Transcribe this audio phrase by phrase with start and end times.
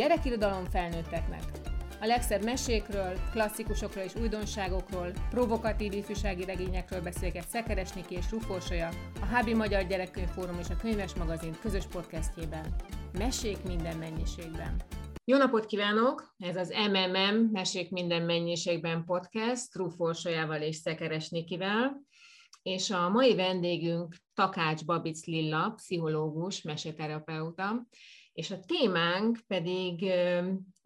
[0.00, 1.42] gyerekirodalom felnőtteknek.
[2.00, 8.88] A legszebb mesékről, klasszikusokról és újdonságokról, provokatív ifjúsági regényekről beszélget Szekeres Niki és Ruforsolya,
[9.20, 12.74] a Hábi Magyar Gyerekkönyvfórum és a Könyves Magazin közös podcastjében.
[13.18, 14.76] Mesék minden mennyiségben.
[15.24, 16.34] Jó napot kívánok!
[16.38, 22.02] Ez az MMM Mesék minden mennyiségben podcast Ruforsolyával és Szekeres Nikivel
[22.62, 27.86] és a mai vendégünk Takács Babic Lilla, pszichológus, meseterapeuta,
[28.40, 30.04] és a témánk pedig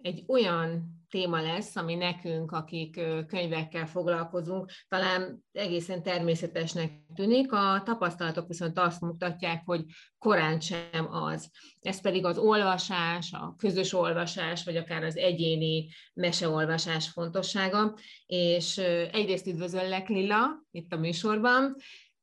[0.02, 8.48] egy olyan téma lesz, ami nekünk, akik könyvekkel foglalkozunk, talán egészen természetesnek tűnik, a tapasztalatok
[8.48, 9.84] viszont azt mutatják, hogy
[10.18, 11.50] korán sem az.
[11.80, 17.94] Ez pedig az olvasás, a közös olvasás, vagy akár az egyéni meseolvasás fontossága,
[18.26, 18.78] és
[19.12, 21.76] egyrészt üdvözöllek Lilla itt a műsorban.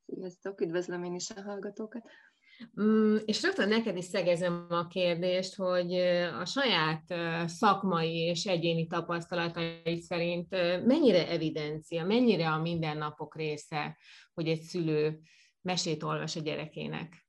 [0.06, 2.04] Sziasztok, üdvözlöm én is a hallgatókat.
[2.82, 5.94] Mm, és rögtön neked is szegezem a kérdést, hogy
[6.42, 7.14] a saját
[7.46, 10.50] szakmai és egyéni tapasztalatai szerint
[10.86, 13.98] mennyire evidencia, mennyire a mindennapok része,
[14.34, 15.20] hogy egy szülő
[15.62, 17.21] mesét olvas a gyerekének?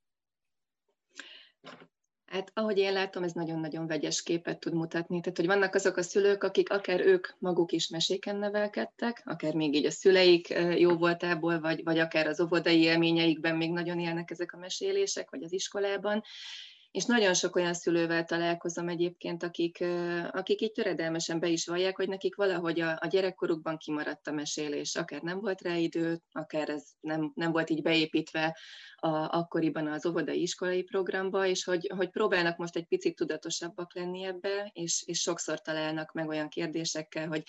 [2.33, 5.21] Hát ahogy én látom, ez nagyon-nagyon vegyes képet tud mutatni.
[5.21, 9.75] Tehát, hogy vannak azok a szülők, akik akár ők maguk is meséken nevelkedtek, akár még
[9.75, 14.53] így a szüleik jó voltából, vagy, vagy akár az óvodai élményeikben még nagyon élnek ezek
[14.53, 16.23] a mesélések, vagy az iskolában,
[16.93, 19.83] és nagyon sok olyan szülővel találkozom egyébként, akik,
[20.31, 24.95] akik így töredelmesen be is vallják, hogy nekik valahogy a, a gyerekkorukban kimaradt a mesélés.
[24.95, 28.57] Akár nem volt rá idő, akár ez nem, nem volt így beépítve
[28.95, 34.23] a, akkoriban az óvodai iskolai programba, és hogy, hogy próbálnak most egy picit tudatosabbak lenni
[34.23, 37.43] ebbe, és, és sokszor találnak meg olyan kérdésekkel, hogy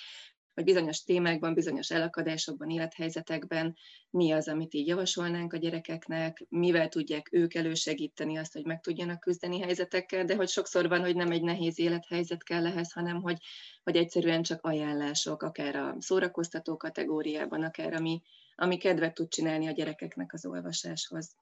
[0.54, 3.76] hogy bizonyos témákban, bizonyos elakadásokban, élethelyzetekben
[4.10, 9.20] mi az, amit így javasolnánk a gyerekeknek, mivel tudják ők elősegíteni azt, hogy meg tudjanak
[9.20, 13.38] küzdeni helyzetekkel, de hogy sokszor van, hogy nem egy nehéz élethelyzet kell ehhez, hanem hogy,
[13.82, 18.22] hogy egyszerűen csak ajánlások, akár a szórakoztató kategóriában, akár ami,
[18.54, 21.36] ami kedvet tud csinálni a gyerekeknek az olvasáshoz.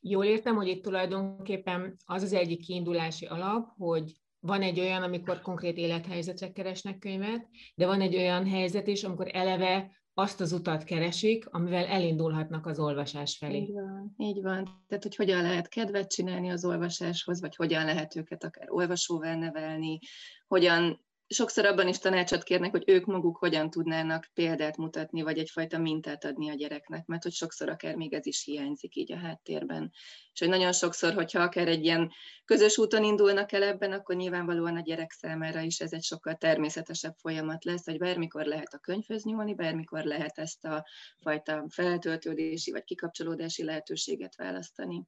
[0.00, 4.12] Jól értem, hogy itt tulajdonképpen az az egyik kiindulási alap, hogy
[4.44, 9.28] van egy olyan, amikor konkrét élethelyzetre keresnek könyvet, de van egy olyan helyzet is, amikor
[9.32, 13.56] eleve azt az utat keresik, amivel elindulhatnak az olvasás felé.
[13.56, 14.84] Így van, így van.
[14.86, 19.98] Tehát, hogy hogyan lehet kedvet csinálni az olvasáshoz, vagy hogyan lehet őket akár olvasóval nevelni,
[20.46, 25.78] hogyan sokszor abban is tanácsot kérnek, hogy ők maguk hogyan tudnának példát mutatni, vagy egyfajta
[25.78, 29.92] mintát adni a gyereknek, mert hogy sokszor akár még ez is hiányzik így a háttérben.
[30.32, 32.12] És hogy nagyon sokszor, hogyha akár egy ilyen
[32.44, 37.14] közös úton indulnak el ebben, akkor nyilvánvalóan a gyerek számára is ez egy sokkal természetesebb
[37.18, 40.86] folyamat lesz, hogy bármikor lehet a könyvhöz nyúlni, bármikor lehet ezt a
[41.20, 45.06] fajta feltöltődési vagy kikapcsolódási lehetőséget választani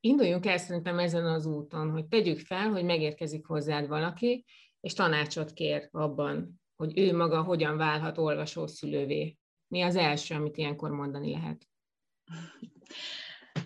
[0.00, 4.44] induljunk el szerintem ezen az úton, hogy tegyük fel, hogy megérkezik hozzád valaki,
[4.86, 9.36] és tanácsot kér abban, hogy ő maga hogyan válhat olvasószülővé.
[9.68, 11.68] Mi az első, amit ilyenkor mondani lehet?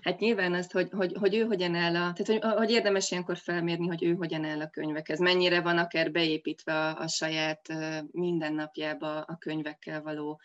[0.00, 3.36] Hát nyilván azt, hogy, hogy, hogy ő hogyan áll a, tehát hogy, hogy érdemes ilyenkor
[3.36, 7.68] felmérni, hogy ő hogyan áll a könyvekhez, mennyire van akár beépítve a, a saját
[8.10, 10.40] mindennapjába a könyvekkel való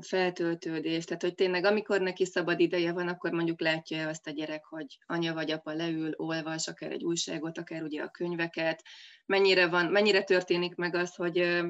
[0.00, 4.64] feltöltődés, tehát hogy tényleg amikor neki szabad ideje van, akkor mondjuk látja azt a gyerek,
[4.64, 8.82] hogy anya vagy apa leül, olvas, akár egy újságot, akár ugye a könyveket,
[9.26, 11.62] mennyire, van, mennyire történik meg az, hogy,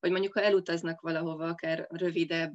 [0.00, 2.54] hogy mondjuk ha elutaznak valahova, akár rövidebb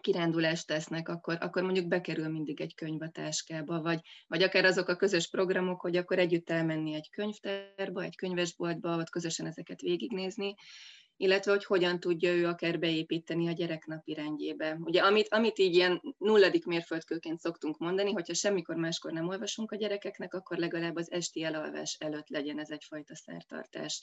[0.00, 4.88] kirándulást tesznek, akkor, akkor mondjuk bekerül mindig egy könyv a táskába, vagy, vagy akár azok
[4.88, 10.54] a közös programok, hogy akkor együtt elmenni egy könyvtárba, egy könyvesboltba, vagy közösen ezeket végignézni,
[11.20, 14.78] illetve hogy hogyan tudja ő akár beépíteni a gyerek napi rendjébe.
[14.80, 19.76] Ugye amit, amit így ilyen nulladik mérföldkőként szoktunk mondani, hogyha semmikor máskor nem olvasunk a
[19.76, 24.02] gyerekeknek, akkor legalább az esti elalvás előtt legyen ez egyfajta szertartás.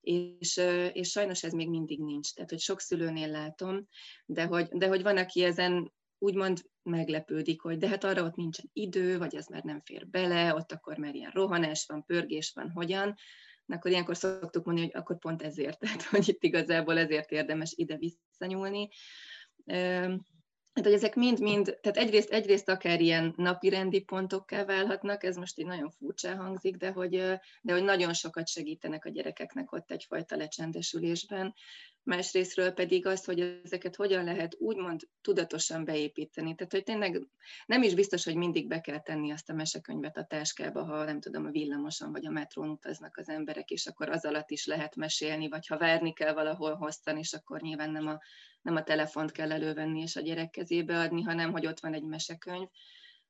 [0.00, 0.60] És,
[0.92, 2.32] és sajnos ez még mindig nincs.
[2.32, 3.86] Tehát, hogy sok szülőnél látom,
[4.26, 8.70] de hogy, de hogy van, aki ezen úgymond meglepődik, hogy de hát arra ott nincsen
[8.72, 12.70] idő, vagy ez már nem fér bele, ott akkor már ilyen rohanás van, pörgés van,
[12.70, 13.14] hogyan
[13.68, 17.96] akkor ilyenkor szoktuk mondani, hogy akkor pont ezért, tehát hogy itt igazából ezért érdemes ide
[17.96, 18.88] visszanyúlni.
[20.76, 25.58] Hát, hogy ezek mind-mind, tehát egyrészt, egyrészt akár ilyen napi rendi pontokká válhatnak, ez most
[25.58, 27.10] így nagyon furcsa hangzik, de hogy,
[27.60, 31.54] de hogy nagyon sokat segítenek a gyerekeknek ott egyfajta lecsendesülésben,
[32.06, 36.54] másrésztről pedig az, hogy ezeket hogyan lehet úgymond tudatosan beépíteni.
[36.54, 37.26] Tehát, hogy tényleg
[37.66, 41.20] nem is biztos, hogy mindig be kell tenni azt a mesekönyvet a táskába, ha nem
[41.20, 44.96] tudom, a villamoson vagy a metrón utaznak az emberek, és akkor az alatt is lehet
[44.96, 48.18] mesélni, vagy ha várni kell valahol hosszan, és akkor nyilván nem a,
[48.62, 52.04] nem a telefont kell elővenni és a gyerek kezébe adni, hanem hogy ott van egy
[52.04, 52.68] mesekönyv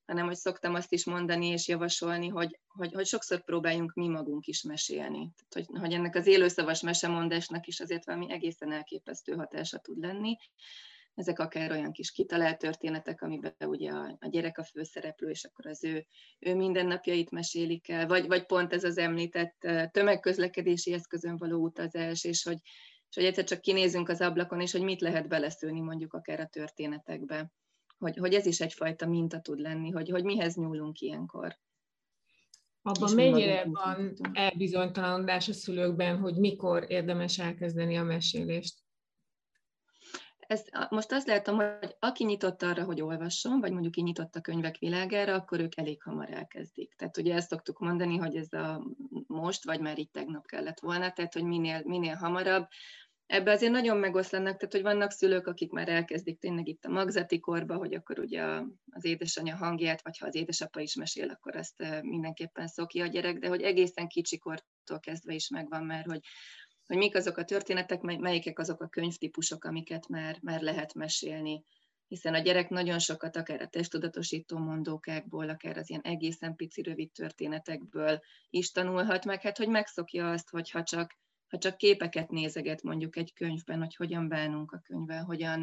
[0.06, 4.46] hanem hogy szoktam azt is mondani és javasolni, hogy, hogy, hogy sokszor próbáljunk mi magunk
[4.46, 5.32] is mesélni.
[5.36, 10.36] Tehát, hogy, hogy ennek az élőszavas mesemondásnak is azért valami egészen elképesztő hatása tud lenni.
[11.14, 15.66] Ezek akár olyan kis kitalált történetek, amiben ugye a, a gyerek a főszereplő, és akkor
[15.66, 16.06] az ő,
[16.38, 19.56] ő mindennapjait mesélik el, vagy, vagy pont ez az említett
[19.92, 22.58] tömegközlekedési eszközön való utazás, és hogy,
[23.08, 26.46] és hogy egyszer csak kinézünk az ablakon, és hogy mit lehet beleszülni mondjuk akár a
[26.46, 27.50] történetekbe.
[27.98, 31.58] Hogy, hogy ez is egyfajta minta tud lenni, hogy, hogy mihez nyúlunk ilyenkor.
[32.82, 38.84] Abban mennyire van elbizonytalanodás a szülőkben, hogy mikor érdemes elkezdeni a mesélést?
[40.46, 44.40] Ez, most azt látom, hogy aki nyitott arra, hogy olvasson, vagy mondjuk így nyitott a
[44.40, 46.94] könyvek világára, akkor ők elég hamar elkezdik.
[46.94, 48.86] Tehát ugye ezt szoktuk mondani, hogy ez a
[49.26, 52.66] most, vagy már itt tegnap kellett volna, tehát hogy minél, minél hamarabb,
[53.26, 57.40] Ebbe azért nagyon megoszlanak, tehát hogy vannak szülők, akik már elkezdik tényleg itt a magzati
[57.40, 58.42] korba, hogy akkor ugye
[58.90, 63.38] az édesanyja hangját, vagy ha az édesapa is mesél, akkor eh, mindenképpen szokja a gyerek,
[63.38, 66.20] de hogy egészen kicsikortól kezdve is megvan már, hogy,
[66.86, 71.64] hogy mik azok a történetek, melyikek azok a könyvtípusok, amiket már, már lehet mesélni.
[72.08, 77.12] Hiszen a gyerek nagyon sokat akár a testudatosító mondókákból, akár az ilyen egészen pici rövid
[77.12, 78.20] történetekből
[78.50, 81.18] is tanulhat meg, hát hogy megszokja azt, hogy ha csak
[81.56, 85.62] ha csak képeket nézeget mondjuk egy könyvben, hogy hogyan bánunk a könyvvel, hogyan,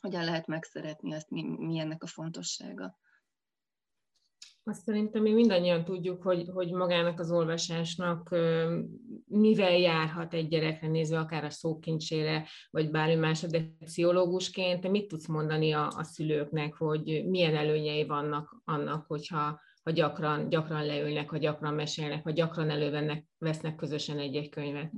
[0.00, 2.98] hogyan lehet megszeretni azt, mi, mi ennek a fontossága.
[4.64, 8.28] Azt szerintem mi mindannyian tudjuk, hogy, hogy magának az olvasásnak
[9.24, 15.08] mivel járhat egy gyerekre nézve, akár a szókincsére, vagy bármi más, de pszichológusként te mit
[15.08, 21.30] tudsz mondani a, a szülőknek, hogy milyen előnyei vannak annak, hogyha ha gyakran, gyakran leülnek,
[21.30, 24.90] ha gyakran mesélnek, ha gyakran elővennek, vesznek közösen egy-egy könyvet?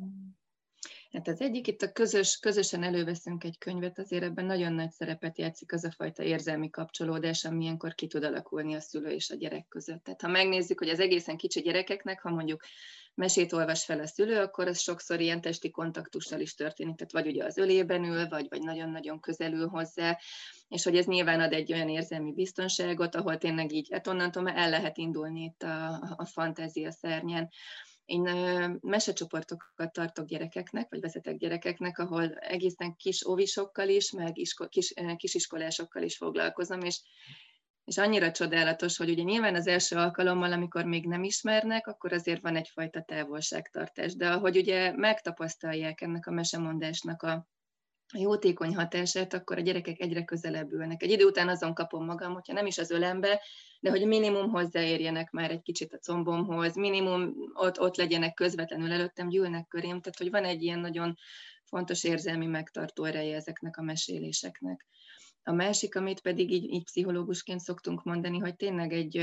[1.12, 5.38] Hát az egyik itt a közös, közösen előveszünk egy könyvet, azért ebben nagyon nagy szerepet
[5.38, 9.36] játszik az a fajta érzelmi kapcsolódás, ami ilyenkor ki tud alakulni a szülő és a
[9.36, 10.04] gyerek között.
[10.04, 12.62] Tehát ha megnézzük, hogy az egészen kicsi gyerekeknek, ha mondjuk
[13.14, 17.26] mesét olvas fel a szülő, akkor az sokszor ilyen testi kontaktussal is történik, tehát vagy
[17.26, 20.18] ugye az ölében ül, vagy, vagy nagyon-nagyon közelül hozzá,
[20.68, 24.56] és hogy ez nyilván ad egy olyan érzelmi biztonságot, ahol tényleg így, hát onnantól már
[24.56, 27.50] el lehet indulni itt a, a fantázia szernyen.
[28.12, 28.20] Én
[28.80, 36.02] mesecsoportokat tartok gyerekeknek, vagy vezetek gyerekeknek, ahol egészen kis óvisokkal is, meg isko, kis, kisiskolásokkal
[36.02, 37.00] is foglalkozom, és
[37.84, 42.40] és annyira csodálatos, hogy ugye nyilván az első alkalommal, amikor még nem ismernek, akkor azért
[42.42, 47.46] van egyfajta távolságtartás, de ahogy ugye megtapasztalják ennek a mesemondásnak a
[48.12, 51.02] jótékony hatását, akkor a gyerekek egyre közelebb ülnek.
[51.02, 53.40] Egy idő után azon kapom magam, hogyha nem is az ölembe,
[53.80, 59.28] de hogy minimum hozzáérjenek már egy kicsit a combomhoz, minimum ott, ott legyenek közvetlenül előttem,
[59.28, 61.16] gyűlnek körém, tehát hogy van egy ilyen nagyon
[61.64, 64.86] fontos érzelmi megtartó ereje ezeknek a meséléseknek.
[65.42, 69.16] A másik, amit pedig így, így pszichológusként szoktunk mondani, hogy tényleg egy,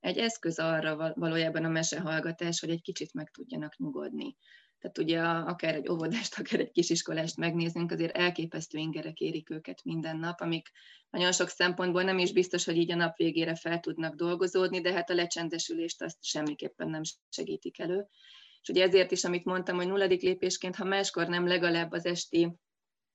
[0.00, 4.36] egy eszköz arra valójában a mesehallgatás, hogy egy kicsit meg tudjanak nyugodni.
[4.84, 5.20] Tehát ugye
[5.52, 10.70] akár egy óvodást, akár egy kisiskolást megnézünk, azért elképesztő ingerek érik őket minden nap, amik
[11.10, 14.92] nagyon sok szempontból nem is biztos, hogy így a nap végére fel tudnak dolgozódni, de
[14.92, 18.06] hát a lecsendesülést azt semmiképpen nem segítik elő.
[18.60, 22.54] És ugye ezért is, amit mondtam, hogy nulladik lépésként, ha máskor nem legalább az esti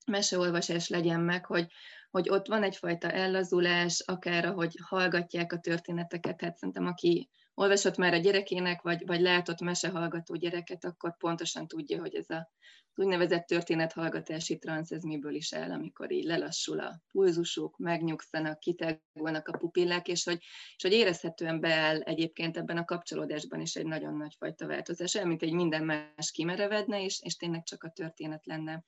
[0.05, 1.67] meseolvasás legyen meg, hogy,
[2.09, 8.13] hogy ott van egyfajta ellazulás, akár ahogy hallgatják a történeteket, hát szerintem aki olvasott már
[8.13, 12.51] a gyerekének, vagy, vagy látott mesehallgató gyereket, akkor pontosan tudja, hogy ez a
[12.95, 19.57] úgynevezett történethallgatási transz, ez miből is áll, amikor így lelassul a pulzusuk, megnyugszanak, kitágulnak a
[19.57, 20.37] pupillák, és hogy,
[20.75, 25.27] és hogy érezhetően beáll egyébként ebben a kapcsolódásban is egy nagyon nagy fajta változás, olyan,
[25.27, 28.83] mint egy minden más kimerevedne, és, és tényleg csak a történet lenne.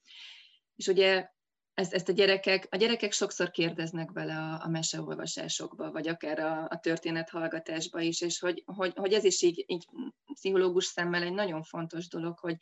[0.76, 1.30] És ugye
[1.74, 6.68] ezt, ezt a gyerekek, a gyerekek sokszor kérdeznek bele a, a meseolvasásokba, vagy akár a,
[6.70, 9.86] a történet hallgatásba is, és hogy, hogy, hogy ez is így, így
[10.34, 12.56] pszichológus szemmel egy nagyon fontos dolog, hogy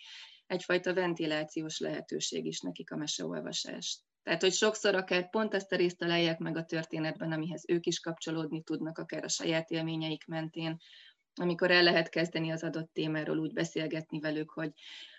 [0.48, 4.00] egyfajta ventilációs lehetőség is nekik a meseolvasás.
[4.24, 8.00] Tehát, hogy sokszor akár pont ezt a részt találják meg a történetben, amihez ők is
[8.00, 10.78] kapcsolódni tudnak, akár a saját élményeik mentén,
[11.34, 14.72] amikor el lehet kezdeni az adott témáról úgy beszélgetni velük, hogy,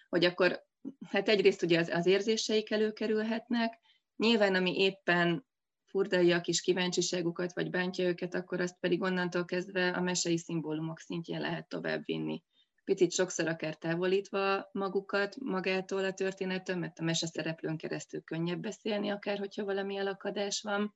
[0.08, 0.68] hogy akkor
[1.06, 3.78] hát egyrészt ugye az, az érzéseik előkerülhetnek,
[4.16, 5.46] nyilván ami éppen
[5.86, 10.98] furdalja a kis kíváncsiságukat, vagy bántja őket, akkor azt pedig onnantól kezdve a mesei szimbólumok
[10.98, 12.42] szintjén lehet tovább vinni.
[12.84, 19.08] Picit sokszor akár távolítva magukat magától a történettől, mert a mese szereplőn keresztül könnyebb beszélni,
[19.08, 20.94] akár hogyha valami elakadás van,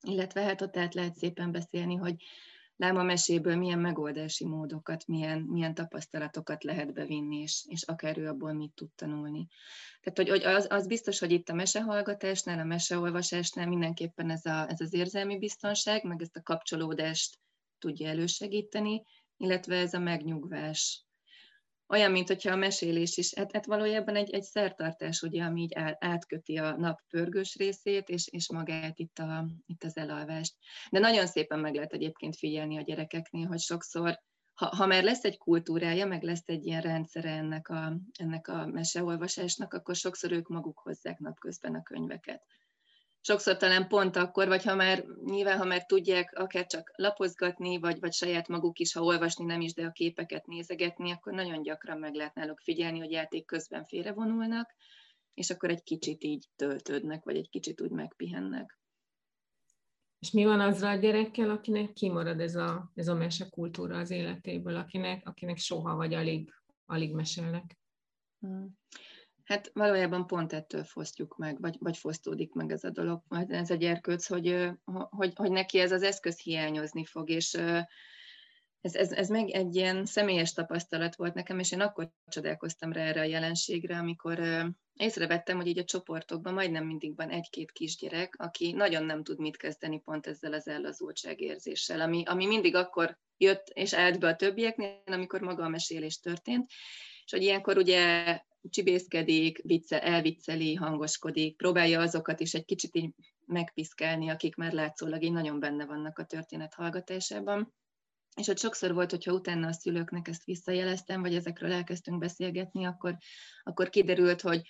[0.00, 2.14] illetve hát ott át lehet szépen beszélni, hogy
[2.78, 8.52] láma meséből milyen megoldási módokat, milyen, milyen tapasztalatokat lehet bevinni, és, és akár ő abból
[8.52, 9.48] mit tud tanulni.
[10.00, 14.68] Tehát hogy, hogy az, az biztos, hogy itt a mesehallgatásnál, a meseolvasásnál mindenképpen ez, a,
[14.68, 17.38] ez az érzelmi biztonság, meg ezt a kapcsolódást
[17.78, 19.02] tudja elősegíteni,
[19.36, 21.07] illetve ez a megnyugvás,
[21.88, 25.72] olyan, mint hogyha a mesélés is, hát, hát valójában egy, egy szertartás, ugye, ami így
[25.98, 30.54] átköti a nap pörgős részét, és, és magát itt, a, itt az elalvást.
[30.90, 34.18] De nagyon szépen meg lehet egyébként figyelni a gyerekeknél, hogy sokszor,
[34.54, 38.66] ha, ha már lesz egy kultúrája, meg lesz egy ilyen rendszere ennek a, ennek a
[38.66, 42.42] meseolvasásnak, akkor sokszor ők maguk hozzák napközben a könyveket
[43.20, 48.00] sokszor talán pont akkor, vagy ha már, nyilván ha már tudják akár csak lapozgatni, vagy,
[48.00, 51.98] vagy saját maguk is, ha olvasni nem is, de a képeket nézegetni, akkor nagyon gyakran
[51.98, 54.74] meg lehet náluk figyelni, hogy játék közben félrevonulnak,
[55.34, 58.78] és akkor egy kicsit így töltődnek, vagy egy kicsit úgy megpihennek.
[60.18, 64.76] És mi van azzal a gyerekkel, akinek kimarad ez a, ez a mesekultúra az életéből,
[64.76, 66.54] akinek, akinek soha vagy alig,
[66.86, 67.78] alig mesélnek?
[68.40, 68.78] Hmm.
[69.48, 73.74] Hát valójában pont ettől fosztjuk meg, vagy, vagy fosztódik meg ez a dolog, ez a
[73.74, 74.68] gyerkőc, hogy,
[75.10, 77.54] hogy, hogy neki ez az eszköz hiányozni fog, és
[78.80, 83.02] ez, ez, ez meg egy ilyen személyes tapasztalat volt nekem, és én akkor csodálkoztam rá
[83.02, 84.40] erre a jelenségre, amikor
[84.94, 89.56] észrevettem, hogy így a csoportokban majdnem mindig van egy-két kisgyerek, aki nagyon nem tud mit
[89.56, 94.36] kezdeni pont ezzel az ellazultság érzéssel, ami, ami mindig akkor jött és állt be a
[94.36, 96.70] többieknél, amikor maga a mesélés történt,
[97.24, 98.24] és hogy ilyenkor ugye
[98.70, 103.14] csibészkedik, vicce, elvicceli, hangoskodik, próbálja azokat is egy kicsit így
[103.46, 107.74] megpiszkálni, akik már látszólag így nagyon benne vannak a történet hallgatásában.
[108.36, 113.16] És hogy sokszor volt, hogyha utána a szülőknek ezt visszajeleztem, vagy ezekről elkezdtünk beszélgetni, akkor,
[113.62, 114.62] akkor kiderült, hogy,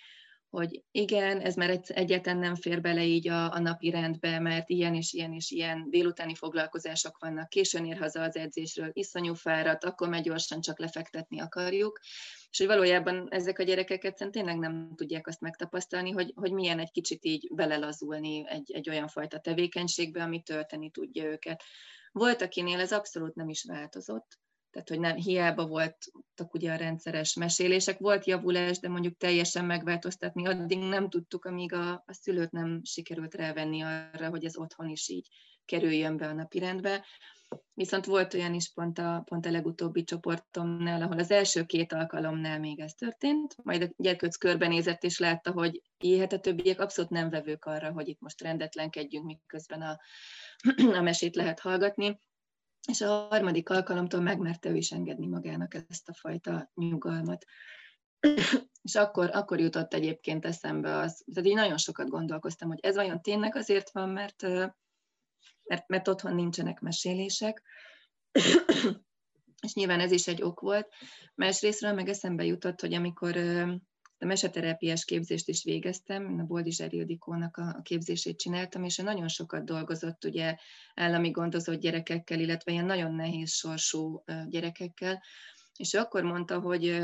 [0.49, 4.95] hogy igen, ez már egyáltalán nem fér bele így a, a napi rendbe, mert ilyen
[4.95, 10.09] és ilyen és ilyen délutáni foglalkozások vannak, későn ér haza az edzésről, iszonyú fáradt, akkor
[10.09, 11.99] meg gyorsan csak lefektetni akarjuk,
[12.49, 16.79] és hogy valójában ezek a gyerekek egyszerűen tényleg nem tudják azt megtapasztalni, hogy, hogy milyen
[16.79, 21.63] egy kicsit így belelazulni egy, egy olyan fajta tevékenységbe, ami tölteni tudja őket.
[22.11, 24.39] Volt, akinél ez abszolút nem is változott,
[24.71, 30.47] tehát hogy nem, hiába voltak ugye a rendszeres mesélések, volt javulás, de mondjuk teljesen megváltoztatni,
[30.47, 35.09] addig nem tudtuk, amíg a, a szülőt nem sikerült rávenni arra, hogy ez otthon is
[35.09, 35.27] így
[35.65, 37.05] kerüljön be a napirendbe.
[37.73, 42.59] Viszont volt olyan is pont a, pont a legutóbbi csoportomnál, ahol az első két alkalomnál
[42.59, 45.81] még ez történt, majd a gyerkőc körbenézett és látta, hogy
[46.19, 49.99] hát a többiek abszolút nem vevők arra, hogy itt most rendetlenkedjünk, miközben a,
[50.99, 52.19] a mesét lehet hallgatni
[52.89, 57.45] és a harmadik alkalomtól megmerte ő is engedni magának ezt a fajta nyugalmat.
[58.81, 63.21] és akkor, akkor jutott egyébként eszembe az, tehát így nagyon sokat gondolkoztam, hogy ez vajon
[63.21, 64.41] tényleg azért van, mert,
[65.63, 67.63] mert, mert otthon nincsenek mesélések,
[69.65, 70.93] és nyilván ez is egy ok volt.
[71.35, 73.35] Másrésztről meg eszembe jutott, hogy amikor
[74.19, 79.65] a meseterápiás képzést is végeztem, a Boldizsár Ildikónak a képzését csináltam, és ő nagyon sokat
[79.65, 80.55] dolgozott ugye
[80.95, 85.21] állami gondozott gyerekekkel, illetve ilyen nagyon nehéz sorsú gyerekekkel,
[85.75, 87.03] és ő akkor mondta, hogy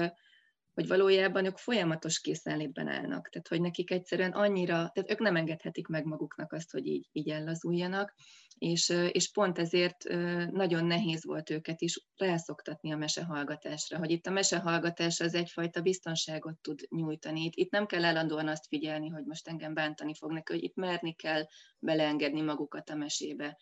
[0.75, 3.29] hogy valójában ők folyamatos készenlétben állnak.
[3.29, 7.29] Tehát, hogy nekik egyszerűen annyira, tehát ők nem engedhetik meg maguknak azt, hogy így, így
[7.29, 8.13] ellazuljanak,
[8.57, 10.03] és, és pont ezért
[10.51, 16.57] nagyon nehéz volt őket is rászoktatni a mesehallgatásra, hogy itt a mesehallgatás az egyfajta biztonságot
[16.61, 17.43] tud nyújtani.
[17.43, 21.13] Itt, itt nem kell állandóan azt figyelni, hogy most engem bántani fognak, hogy itt merni
[21.13, 21.43] kell
[21.79, 23.57] beleengedni magukat a mesébe.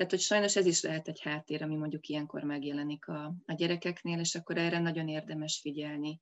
[0.00, 4.18] Tehát, hogy sajnos ez is lehet egy háttér, ami mondjuk ilyenkor megjelenik a, a gyerekeknél,
[4.18, 6.20] és akkor erre nagyon érdemes figyelni.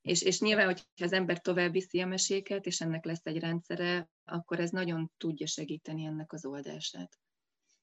[0.00, 4.10] És, és nyilván, hogyha az ember tovább viszi a meséket, és ennek lesz egy rendszere,
[4.24, 7.18] akkor ez nagyon tudja segíteni ennek az oldását.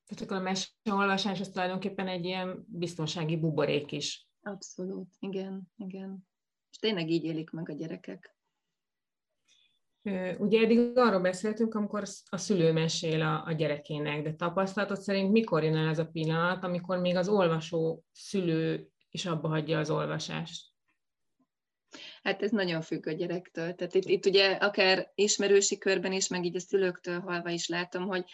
[0.06, 4.28] Tehát akkor a meseolvasás az tulajdonképpen egy ilyen biztonsági buborék is.
[4.42, 6.28] Abszolút, igen, igen.
[6.72, 8.38] És tényleg így élik meg a gyerekek.
[10.38, 15.64] Ugye eddig arról beszéltünk, amikor a szülő mesél a, a gyerekének, de tapasztalatod szerint mikor
[15.64, 20.68] jön el ez a pillanat, amikor még az olvasó szülő is abba hagyja az olvasást?
[22.24, 23.74] Hát ez nagyon függ a gyerektől.
[23.74, 28.08] Tehát itt, itt ugye akár ismerősi körben is, meg így a szülőktől halva is látom,
[28.08, 28.26] hogy,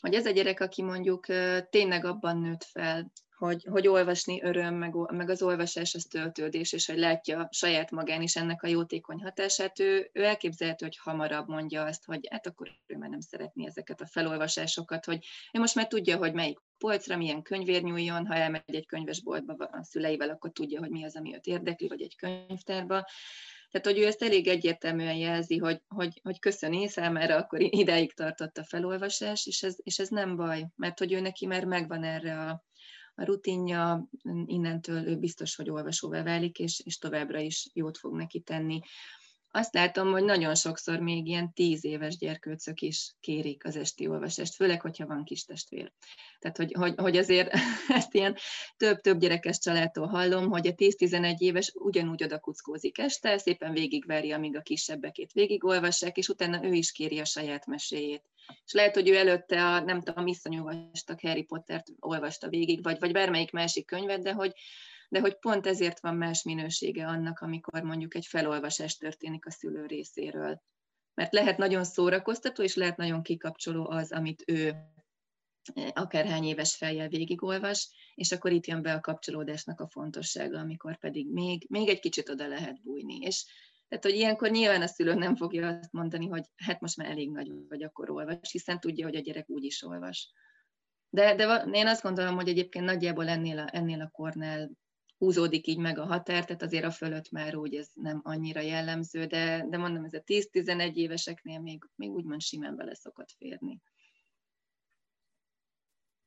[0.00, 1.26] hogy ez a gyerek, aki mondjuk
[1.70, 6.86] tényleg abban nőtt fel, hogy, hogy olvasni öröm, meg, meg az olvasás az töltődés, és
[6.86, 11.84] hogy látja saját magán is ennek a jótékony hatását, ő, ő elképzelhető, hogy hamarabb mondja
[11.84, 15.86] azt, hogy hát akkor ő már nem szeretné ezeket a felolvasásokat, hogy ő most már
[15.86, 20.80] tudja, hogy melyik polcra milyen könyvér nyúljon, ha elmegy egy könyvesboltba a szüleivel, akkor tudja,
[20.80, 23.04] hogy mi az, ami őt érdekli, vagy egy könyvtárba.
[23.70, 28.58] Tehát, hogy ő ezt elég egyértelműen jelzi, hogy, hogy, hogy köszöni, számára akkor ideig tartott
[28.58, 32.40] a felolvasás, és ez, és ez nem baj, mert hogy ő neki már megvan erre
[32.40, 32.64] a,
[33.14, 34.08] a rutinja,
[34.46, 38.80] innentől ő biztos, hogy olvasóvá válik, és, és továbbra is jót fog neki tenni
[39.56, 44.54] azt látom, hogy nagyon sokszor még ilyen tíz éves gyerkőcök is kérik az esti olvasást,
[44.54, 45.92] főleg, hogyha van kis testvér.
[46.38, 47.52] Tehát, hogy, hogy, hogy azért
[47.88, 48.36] ezt ilyen
[48.76, 54.56] több-több gyerekes családtól hallom, hogy a 10-11 éves ugyanúgy oda kuckózik este, szépen végigveri, amíg
[54.56, 58.22] a kisebbekét végigolvassák, és utána ő is kéri a saját meséjét.
[58.64, 63.12] És lehet, hogy ő előtte a, nem tudom, iszonyúvastak Harry Pottert olvasta végig, vagy, vagy
[63.12, 64.52] bármelyik másik könyvet, de hogy,
[65.14, 69.86] de hogy pont ezért van más minősége annak, amikor mondjuk egy felolvasás történik a szülő
[69.86, 70.62] részéről.
[71.14, 74.68] Mert lehet nagyon szórakoztató, és lehet nagyon kikapcsoló az, amit ő
[75.74, 80.98] eh, akárhány éves fejjel végigolvas, és akkor itt jön be a kapcsolódásnak a fontossága, amikor
[80.98, 83.16] pedig még, még egy kicsit oda lehet bújni.
[83.16, 83.44] És
[83.88, 87.30] tehát, hogy ilyenkor nyilván a szülő nem fogja azt mondani, hogy hát most már elég
[87.30, 90.32] nagy vagy, akkor olvas, hiszen tudja, hogy a gyerek úgy is olvas.
[91.08, 94.70] De, de én azt gondolom, hogy egyébként nagyjából ennél a, ennél a kornál
[95.18, 99.24] húzódik így meg a határ, tehát azért a fölött már úgy ez nem annyira jellemző,
[99.24, 103.80] de, de mondom, ez a 10-11 éveseknél még, még úgymond simán bele szokott férni.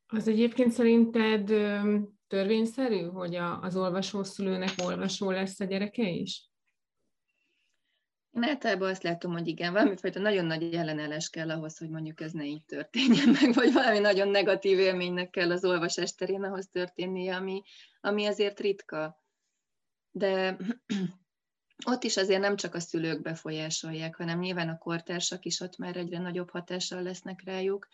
[0.06, 1.46] Az egyébként szerinted
[2.26, 6.47] törvényszerű, hogy a, az olvasószülőnek olvasó lesz a gyereke is?
[8.32, 12.32] Én általában azt látom, hogy igen, valamifajta nagyon nagy ellenállás kell ahhoz, hogy mondjuk ez
[12.32, 17.36] ne így történjen meg, vagy valami nagyon negatív élménynek kell az olvasás terén ahhoz történnie,
[17.36, 17.62] ami,
[18.00, 19.22] ami azért ritka.
[20.10, 20.56] De
[21.90, 25.96] ott is azért nem csak a szülők befolyásolják, hanem nyilván a kortársak is ott már
[25.96, 27.88] egyre nagyobb hatással lesznek rájuk,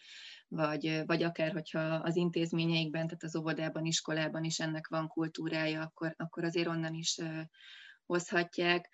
[0.48, 6.14] vagy, vagy akár, hogyha az intézményeikben, tehát az óvodában, iskolában is ennek van kultúrája, akkor,
[6.16, 7.18] akkor azért onnan is
[8.06, 8.88] hozhatják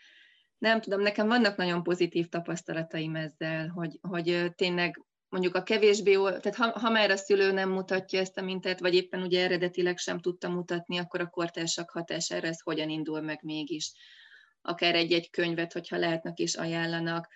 [0.61, 6.55] nem tudom, nekem vannak nagyon pozitív tapasztalataim ezzel, hogy, hogy tényleg mondjuk a kevésbé, tehát
[6.55, 10.19] ha, ha már a szülő nem mutatja ezt a mintát, vagy éppen ugye eredetileg sem
[10.19, 13.93] tudta mutatni, akkor a kortársak hatására ez hogyan indul meg mégis.
[14.63, 17.29] Akár egy-egy könyvet, hogyha lehetnek és ajánlanak.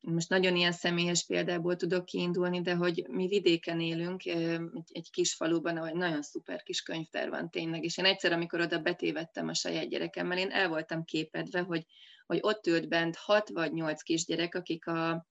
[0.00, 4.24] Most nagyon ilyen személyes példából tudok kiindulni, de hogy mi vidéken élünk,
[4.88, 8.78] egy, kis faluban, ahol nagyon szuper kis könyvtár van tényleg, és én egyszer, amikor oda
[8.78, 11.86] betévettem a saját gyerekemmel, én el voltam képedve, hogy
[12.26, 15.26] hogy ott ült bent hat vagy nyolc kisgyerek, akik a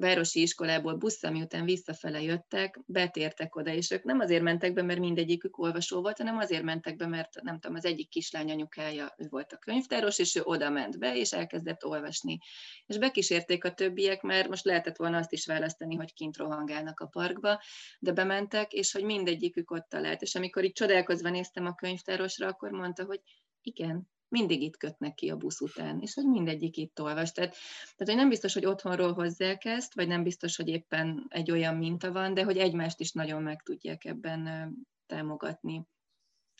[0.00, 4.98] városi iskolából busszal, miután visszafele jöttek, betértek oda, és ők nem azért mentek be, mert
[4.98, 9.26] mindegyikük olvasó volt, hanem azért mentek be, mert nem tudom, az egyik kislány anyukája ő
[9.28, 12.38] volt a könyvtáros, és ő oda ment be, és elkezdett olvasni.
[12.86, 17.06] És bekísérték a többiek, mert most lehetett volna azt is választani, hogy kint rohangálnak a
[17.06, 17.60] parkba,
[17.98, 20.22] de bementek, és hogy mindegyikük ott talált.
[20.22, 23.20] És amikor így csodálkozva néztem a könyvtárosra, akkor mondta, hogy
[23.62, 27.32] igen, mindig itt kötnek ki a busz után, és hogy mindegyik itt olvas.
[27.32, 31.50] Tehát, tehát hogy nem biztos, hogy otthonról hozzák ezt, vagy nem biztos, hogy éppen egy
[31.50, 34.72] olyan minta van, de hogy egymást is nagyon meg tudják ebben
[35.06, 35.82] támogatni.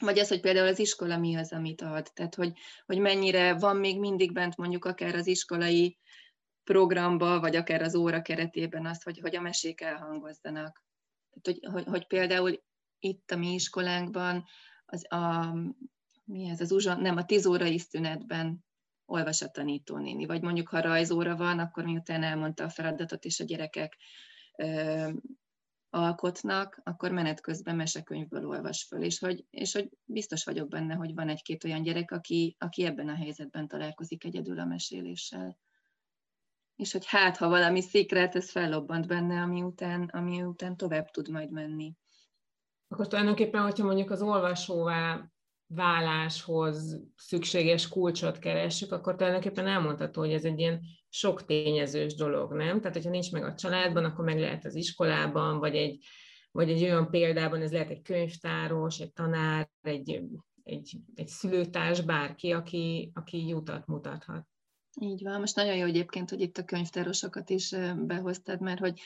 [0.01, 2.11] Vagy az, hogy például az iskola mi az, amit ad.
[2.15, 2.53] Tehát, hogy,
[2.87, 5.99] hogy mennyire van még mindig bent mondjuk akár az iskolai
[6.65, 10.85] programba, vagy akár az óra keretében az, hogy, hogy a mesék elhangozzanak.
[11.31, 12.63] Tehát, hogy, hogy, hogy például
[12.99, 14.45] itt a mi iskolánkban
[14.87, 15.55] az, a,
[16.31, 18.65] mi ez az uzsa, nem, a tíz órai szünetben
[19.05, 23.45] olvas a tanítónéni, vagy mondjuk ha rajzóra van, akkor miután elmondta a feladatot, és a
[23.45, 23.97] gyerekek
[24.57, 25.09] ö,
[25.91, 31.15] alkotnak, akkor menet közben mesekönyvből olvas föl, és hogy, és hogy biztos vagyok benne, hogy
[31.15, 35.59] van egy-két olyan gyerek, aki, aki ebben a helyzetben találkozik egyedül a meséléssel.
[36.77, 41.29] És hogy hát, ha valami szikret, ez fellobbant benne, ami után, ami után tovább tud
[41.29, 41.95] majd menni.
[42.89, 45.31] Akkor tulajdonképpen, hogyha mondjuk az olvasóvá
[45.75, 52.81] váláshoz szükséges kulcsot keressük, akkor tulajdonképpen elmondható, hogy ez egy ilyen sok tényezős dolog, nem?
[52.81, 56.05] Tehát, hogyha nincs meg a családban, akkor meg lehet az iskolában, vagy egy,
[56.51, 60.23] vagy egy olyan példában, ez lehet egy könyvtáros, egy tanár, egy,
[60.63, 64.47] egy, egy szülőtárs, bárki, aki, aki jutat mutathat.
[65.01, 67.75] Így van, most nagyon jó egyébként, hogy itt a könyvtárosokat is
[68.07, 69.01] behoztad, mert hogy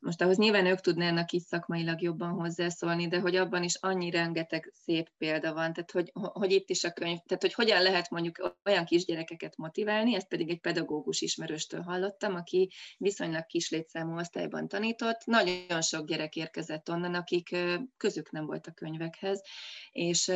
[0.00, 4.72] most ahhoz nyilván ők tudnának is szakmailag jobban hozzászólni, de hogy abban is annyi rengeteg
[4.84, 8.56] szép példa van, tehát hogy, hogy itt is a könyv, tehát hogy hogyan lehet mondjuk
[8.64, 15.24] olyan kisgyerekeket motiválni, ezt pedig egy pedagógus ismerőstől hallottam, aki viszonylag kis létszámú osztályban tanított,
[15.24, 17.56] nagyon sok gyerek érkezett onnan, akik
[17.96, 19.42] közük nem volt a könyvekhez,
[19.90, 20.32] és,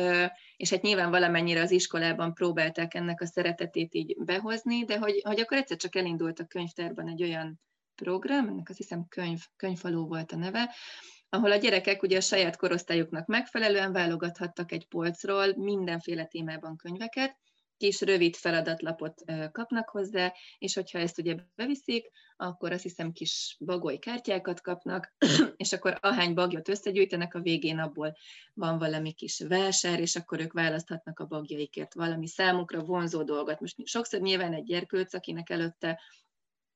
[0.57, 5.39] és hát nyilván valamennyire az iskolában próbálták ennek a szeretetét így behozni, de hogy, hogy
[5.39, 7.59] akkor egyszer csak elindult a könyvtárban egy olyan
[8.03, 10.75] program, ennek azt hiszem könyv, könyvfaló volt a neve,
[11.29, 17.37] ahol a gyerekek ugye a saját korosztályuknak megfelelően válogathattak egy polcról mindenféle témában könyveket,
[17.77, 23.97] kis rövid feladatlapot kapnak hozzá, és hogyha ezt ugye beviszik, akkor azt hiszem kis bagoly
[23.97, 25.15] kártyákat kapnak,
[25.63, 28.15] és akkor ahány bagyot összegyűjtenek, a végén abból
[28.53, 33.59] van valami kis vásár, és akkor ők választhatnak a bagjaikért valami számukra vonzó dolgot.
[33.59, 35.99] Most sokszor nyilván egy gyerkőc, akinek előtte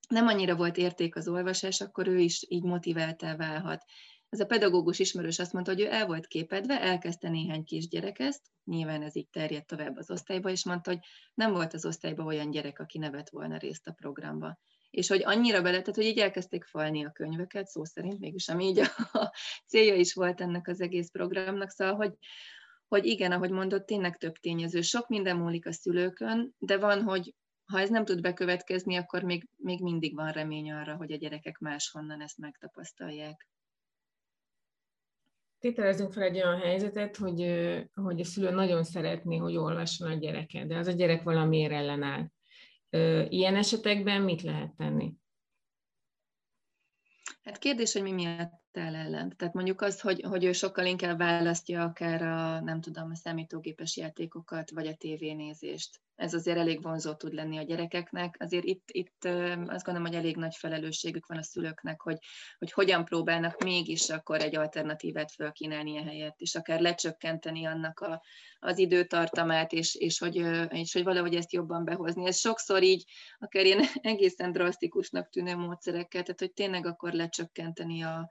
[0.09, 3.85] nem annyira volt érték az olvasás, akkor ő is így motiváltá válhat.
[4.29, 8.41] Ez a pedagógus ismerős azt mondta, hogy ő el volt képedve, elkezdte néhány kisgyerek ezt,
[8.63, 10.99] nyilván ez így terjedt tovább az osztályba, és mondta, hogy
[11.33, 14.59] nem volt az osztályban olyan gyerek, aki nevet volna részt a programba.
[14.89, 18.65] És hogy annyira bele, tehát hogy így elkezdték falni a könyveket, szó szerint mégis, ami
[18.65, 18.89] így a
[19.69, 22.13] célja is volt ennek az egész programnak, szóval, hogy,
[22.87, 24.81] hogy igen, ahogy mondott, tényleg több tényező.
[24.81, 29.47] Sok minden múlik a szülőkön, de van, hogy ha ez nem tud bekövetkezni, akkor még,
[29.55, 33.47] még mindig van remény arra, hogy a gyerekek máshonnan ezt megtapasztalják.
[35.59, 37.41] Tételezzünk fel egy olyan helyzetet, hogy,
[37.93, 42.27] hogy a szülő nagyon szeretné, hogy olvasson a gyereke, de az a gyerek valamiért ellenáll.
[43.29, 45.13] Ilyen esetekben mit lehet tenni?
[47.45, 49.33] Hát kérdés, hogy mi miatt el ellen.
[49.37, 53.97] Tehát mondjuk az, hogy, hogy ő sokkal inkább választja akár a, nem tudom, a számítógépes
[53.97, 58.35] játékokat, vagy a tévénézést ez azért elég vonzó tud lenni a gyerekeknek.
[58.39, 59.25] Azért itt, itt
[59.65, 62.17] azt gondolom, hogy elég nagy felelősségük van a szülőknek, hogy,
[62.57, 68.21] hogy hogyan próbálnak mégis akkor egy alternatívát fölkínálni helyet, és akár lecsökkenteni annak a,
[68.59, 70.35] az időtartamát, és, és, hogy,
[70.69, 72.25] és hogy valahogy ezt jobban behozni.
[72.25, 73.03] Ez sokszor így,
[73.39, 77.34] akár ilyen egészen drasztikusnak tűnő módszerekkel, tehát hogy tényleg akkor lecsökkenteni
[78.01, 78.29] a,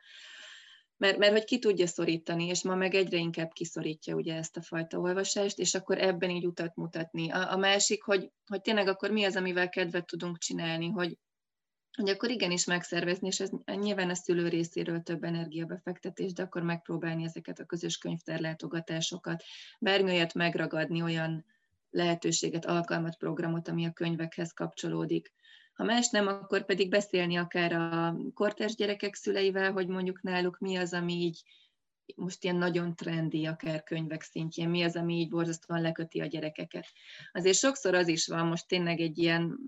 [0.96, 4.62] mert, mert hogy ki tudja szorítani, és ma meg egyre inkább kiszorítja ugye ezt a
[4.62, 7.30] fajta olvasást, és akkor ebben így utat mutatni.
[7.30, 11.18] A, a másik, hogy, hogy tényleg akkor mi az, amivel kedvet tudunk csinálni, hogy,
[11.96, 17.24] hogy akkor igenis megszervezni, és ez nyilván a szülő részéről több energiabefektetés, de akkor megpróbálni
[17.24, 19.42] ezeket a közös könyvtárlátogatásokat,
[19.80, 21.44] bármelyet megragadni, olyan
[21.90, 25.32] lehetőséget, alkalmat, programot, ami a könyvekhez kapcsolódik
[25.74, 30.76] ha más nem, akkor pedig beszélni akár a kortárs gyerekek szüleivel, hogy mondjuk náluk mi
[30.76, 31.42] az, ami így
[32.16, 36.86] most ilyen nagyon trendi, akár könyvek szintjén, mi az, ami így borzasztóan leköti a gyerekeket.
[37.32, 39.58] Azért sokszor az is van, most tényleg egy ilyen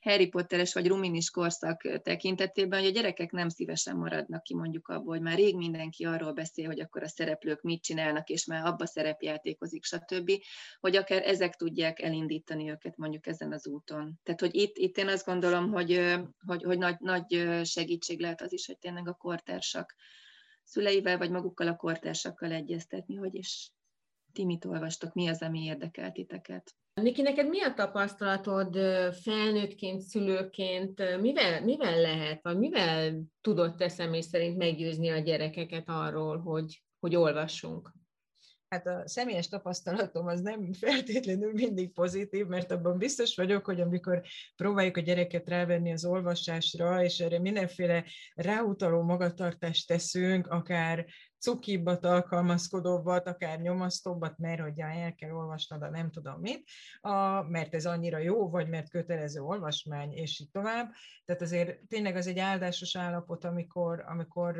[0.00, 5.14] Harry Potteres vagy Ruminis korszak tekintetében, hogy a gyerekek nem szívesen maradnak ki mondjuk abból,
[5.14, 8.86] hogy már rég mindenki arról beszél, hogy akkor a szereplők mit csinálnak, és már abba
[8.86, 10.32] szerepjátékozik, stb.,
[10.80, 14.20] hogy akár ezek tudják elindítani őket mondjuk ezen az úton.
[14.22, 16.16] Tehát, hogy itt, itt én azt gondolom, hogy,
[16.46, 19.94] hogy, hogy nagy, nagy segítség lehet az is, hogy tényleg a kortársak
[20.64, 23.72] szüleivel, vagy magukkal a kortársakkal egyeztetni, hogy is
[24.32, 26.74] ti mit olvastok, mi az, ami érdekel titeket.
[26.94, 28.76] Niki, neked mi a tapasztalatod
[29.22, 36.38] felnőttként, szülőként, mivel, mivel lehet, vagy mivel tudod te személy szerint meggyőzni a gyerekeket arról,
[36.38, 37.92] hogy, hogy olvassunk?
[38.68, 44.22] Hát a személyes tapasztalatom az nem feltétlenül mindig pozitív, mert abban biztos vagyok, hogy amikor
[44.56, 51.06] próbáljuk a gyereket rávenni az olvasásra, és erre mindenféle ráutaló magatartást teszünk, akár
[51.42, 56.68] cukibbat, alkalmazkodóbbat, akár nyomasztóbbat, mert hogy el kell olvasnod a nem tudom mit,
[57.00, 60.92] a, mert ez annyira jó, vagy mert kötelező olvasmány, és így tovább.
[61.24, 64.56] Tehát azért tényleg az egy áldásos állapot, amikor, amikor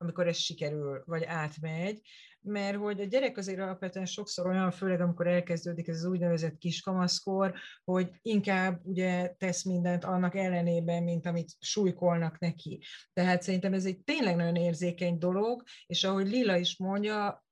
[0.00, 2.00] amikor ez sikerül, vagy átmegy,
[2.40, 7.54] mert hogy a gyerek azért alapvetően sokszor olyan, főleg amikor elkezdődik ez az úgynevezett kiskamaszkor,
[7.84, 12.82] hogy inkább ugye tesz mindent annak ellenében, mint amit súlykolnak neki.
[13.12, 17.44] Tehát szerintem ez egy tényleg nagyon érzékeny dolog, és ahogy Lila is mondja,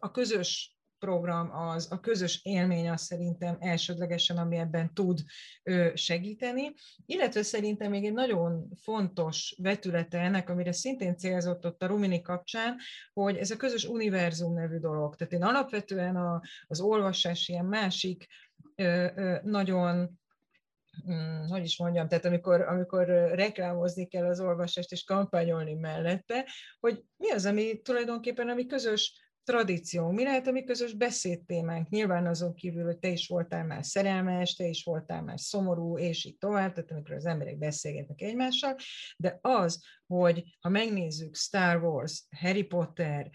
[0.00, 5.20] a közös program az, a közös élmény az szerintem elsődlegesen, ami ebben tud
[5.94, 6.74] segíteni,
[7.06, 12.76] illetve szerintem még egy nagyon fontos vetülete ennek, amire szintén célzott ott a Rumini kapcsán,
[13.12, 15.16] hogy ez a közös univerzum nevű dolog.
[15.16, 18.26] Tehát én alapvetően a, az olvasás ilyen másik
[19.42, 20.18] nagyon
[21.04, 26.46] hmm, hogy is mondjam, tehát amikor, amikor reklámozni kell az olvasást és kampányolni mellette,
[26.80, 31.88] hogy mi az, ami tulajdonképpen ami közös tradíció, mi lehet a mi közös beszédtémánk?
[31.88, 36.24] Nyilván azon kívül, hogy te is voltál már szerelmes, te is voltál már szomorú, és
[36.24, 38.76] így tovább, tehát amikor az emberek beszélgetnek egymással,
[39.16, 43.30] de az, hogy ha megnézzük Star Wars, Harry Potter,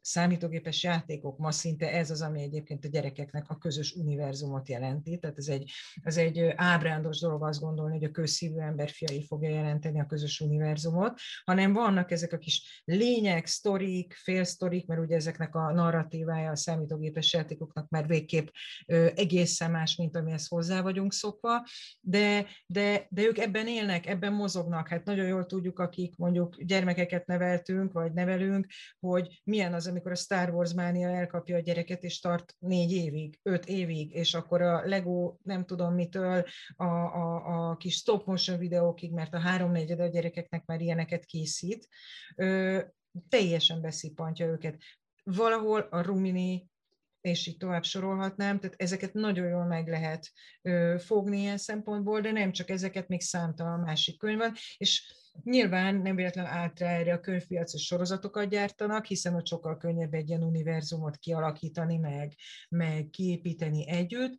[0.00, 5.38] számítógépes játékok, ma szinte ez az, ami egyébként a gyerekeknek a közös univerzumot jelenti, tehát
[5.38, 5.70] ez egy,
[6.02, 10.40] ez egy ábrándos dolog azt gondolni, hogy a közszívű ember fiai fogja jelenteni a közös
[10.40, 16.56] univerzumot, hanem vannak ezek a kis lények, sztorik, félsztorik, mert ugye ezeknek a narratívája a
[16.56, 18.48] számítógépes játékoknak már végképp
[19.14, 21.66] egészen más, mint amihez hozzá vagyunk szokva,
[22.00, 26.62] de, de, de ők ebben élnek, ebben mozognak, hát nagyon jól tudjuk, aki akik mondjuk
[26.62, 28.66] gyermekeket neveltünk, vagy nevelünk,
[29.00, 33.38] hogy milyen az, amikor a Star Wars mánia elkapja a gyereket, és tart négy évig,
[33.42, 36.44] öt évig, és akkor a Lego nem tudom mitől
[36.76, 41.88] a, a, a kis stop motion videókig, mert a háromnegyed a gyerekeknek már ilyeneket készít,
[42.36, 42.80] ö,
[43.28, 44.76] teljesen beszippantja őket.
[45.24, 46.68] Valahol a Rumini
[47.20, 50.30] és így tovább sorolhatnám, tehát ezeket nagyon jól meg lehet
[50.62, 55.94] ö, fogni ilyen szempontból, de nem csak ezeket, még számtalan másik könyv van, és nyilván
[55.94, 61.16] nem véletlen állt erre a könyvpiacos sorozatokat gyártanak, hiszen ott sokkal könnyebb egy ilyen univerzumot
[61.16, 62.34] kialakítani, meg,
[62.68, 64.38] meg kiépíteni együtt,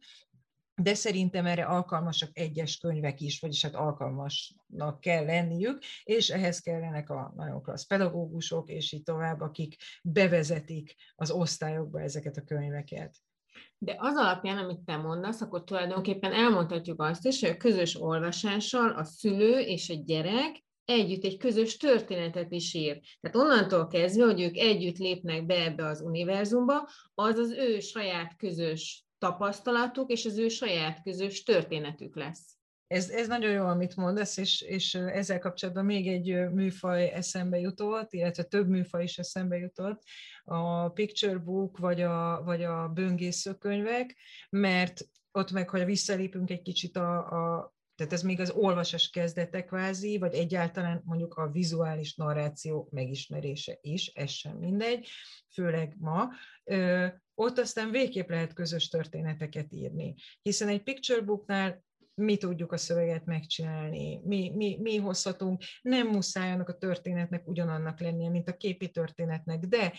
[0.81, 7.09] de szerintem erre alkalmasak egyes könyvek is, vagyis hát alkalmasnak kell lenniük, és ehhez kellenek
[7.09, 13.15] a nagyon klassz pedagógusok, és így tovább, akik bevezetik az osztályokba ezeket a könyveket.
[13.77, 18.89] De az alapján, amit te mondasz, akkor tulajdonképpen elmondhatjuk azt is, hogy a közös olvasással
[18.89, 22.99] a szülő és a gyerek együtt egy közös történetet is ír.
[23.21, 28.35] Tehát onnantól kezdve, hogy ők együtt lépnek be ebbe az univerzumba, az az ő saját
[28.35, 32.55] közös tapasztalatuk, és az ő saját közös történetük lesz.
[32.87, 38.13] Ez, ez nagyon jó, amit mondasz, és, és ezzel kapcsolatban még egy műfaj eszembe jutott,
[38.13, 40.01] illetve több műfaj is eszembe jutott,
[40.43, 44.15] a picture book vagy a, vagy a böngészőkönyvek,
[44.49, 49.65] mert ott meg, ha visszalépünk egy kicsit a, a tehát ez még az olvasás kezdete
[49.65, 55.07] kvázi, vagy egyáltalán mondjuk a vizuális narráció megismerése is, ez sem mindegy,
[55.53, 56.29] főleg ma.
[56.63, 62.77] Ö, ott aztán végképp lehet közös történeteket írni, hiszen egy picture booknál mi tudjuk a
[62.77, 68.57] szöveget megcsinálni, mi, mi, mi hozhatunk, nem muszáj annak a történetnek ugyanannak lennie, mint a
[68.57, 69.93] képi történetnek, de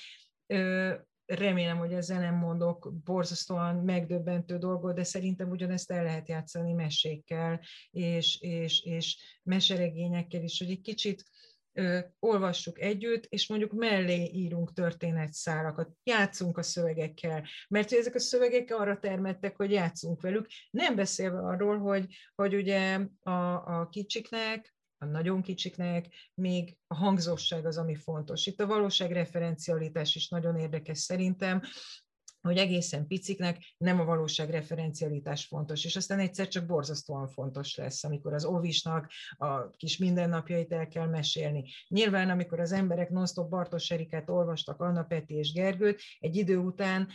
[0.46, 0.94] ö,
[1.28, 7.60] remélem, hogy ezzel nem mondok borzasztóan megdöbbentő dolgot, de szerintem ugyanezt el lehet játszani mesékkel
[7.90, 11.24] és, és, és meseregényekkel is, hogy egy kicsit
[11.72, 18.70] ö, olvassuk együtt, és mondjuk mellé írunk történetszálakat, játszunk a szövegekkel, mert ezek a szövegek
[18.70, 23.30] arra termettek, hogy játszunk velük, nem beszélve arról, hogy, hogy ugye a,
[23.80, 28.46] a kicsiknek, a nagyon kicsiknek, még a hangzóság az, ami fontos.
[28.46, 31.62] Itt a valóságreferencialitás is nagyon érdekes szerintem,
[32.40, 38.04] hogy egészen piciknek nem a valóság referencialitás fontos, és aztán egyszer csak borzasztóan fontos lesz,
[38.04, 41.64] amikor az óvisnak a kis mindennapjait el kell mesélni.
[41.88, 47.08] Nyilván, amikor az emberek non-stop Bartos Erikát olvastak, Anna Peti és Gergőt, egy idő után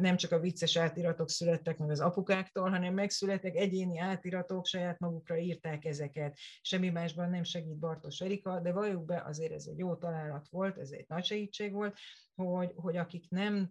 [0.00, 5.36] nem csak a vicces átiratok születtek meg az apukáktól, hanem megszülettek egyéni átiratok, saját magukra
[5.38, 6.38] írták ezeket.
[6.60, 10.78] Semmi másban nem segít Bartos Erika, de valljuk be, azért ez egy jó találat volt,
[10.78, 11.98] ez egy nagy segítség volt,
[12.34, 13.70] hogy, hogy akik nem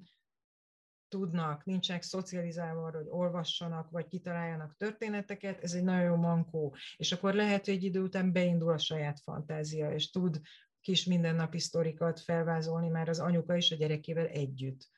[1.15, 6.75] tudnak, nincsenek szocializálva arra, hogy olvassanak, vagy kitaláljanak történeteket, ez egy nagyon jó mankó.
[6.97, 10.41] És akkor lehet, hogy egy idő után beindul a saját fantázia, és tud
[10.82, 14.89] kis mindennapi sztorikat felvázolni már az anyuka és a gyerekével együtt.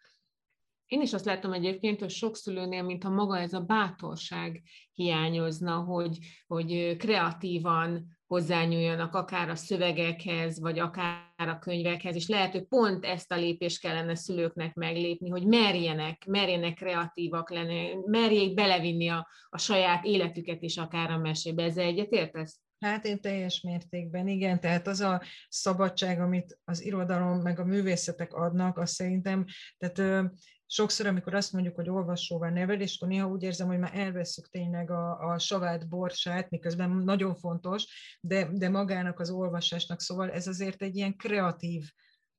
[0.86, 6.17] Én is azt látom egyébként, hogy sok szülőnél, mintha maga ez a bátorság hiányozna, hogy,
[6.47, 13.32] hogy kreatívan hozzányúljanak akár a szövegekhez, vagy akár a könyvekhez, és lehet, hogy pont ezt
[13.32, 20.06] a lépést kellene szülőknek meglépni, hogy merjenek, merjenek kreatívak lenni, merjék belevinni a, a saját
[20.06, 21.63] életüket is akár a mesébe.
[21.63, 22.60] Ezzel egyetértesz?
[22.80, 28.34] Hát én teljes mértékben, igen, tehát az a szabadság, amit az irodalom meg a művészetek
[28.34, 29.46] adnak, azt szerintem,
[29.78, 30.30] tehát
[30.66, 34.92] sokszor, amikor azt mondjuk, hogy olvasóval nevelés, akkor néha úgy érzem, hogy már elveszük tényleg
[34.92, 37.86] a, a savát borsát, miközben nagyon fontos,
[38.22, 41.92] de, de magának az olvasásnak, szóval ez azért egy ilyen kreatív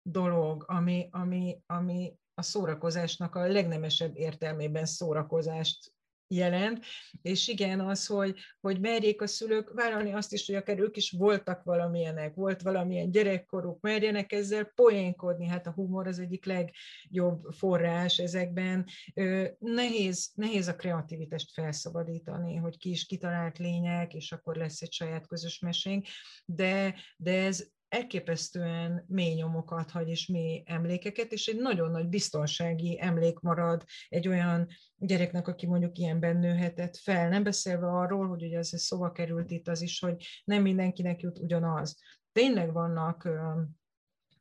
[0.02, 5.92] dolog, ami, ami, ami a szórakozásnak a legnemesebb értelmében szórakozást
[6.28, 6.84] jelent,
[7.22, 11.10] és igen, az, hogy, hogy merjék a szülők vállalni azt is, hogy akár ők is
[11.10, 18.18] voltak valamilyenek, volt valamilyen gyerekkoruk, merjenek ezzel poénkodni, hát a humor az egyik legjobb forrás
[18.18, 18.86] ezekben.
[19.58, 25.26] Nehéz, nehéz a kreativitást felszabadítani, hogy ki is kitalált lények, és akkor lesz egy saját
[25.26, 26.06] közös mesénk,
[26.44, 32.98] de, de ez elképesztően mély nyomokat hagy és mély emlékeket, és egy nagyon nagy biztonsági
[33.00, 37.28] emlék marad egy olyan gyereknek, aki mondjuk ilyenben nőhetett fel.
[37.28, 41.38] Nem beszélve arról, hogy ugye ez szóba került itt az is, hogy nem mindenkinek jut
[41.38, 42.00] ugyanaz.
[42.32, 43.28] Tényleg vannak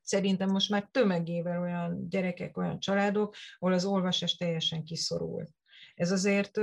[0.02, 5.48] szerintem most már tömegével olyan gyerekek, olyan családok, ahol az olvasás teljesen kiszorul.
[5.96, 6.60] Ez azért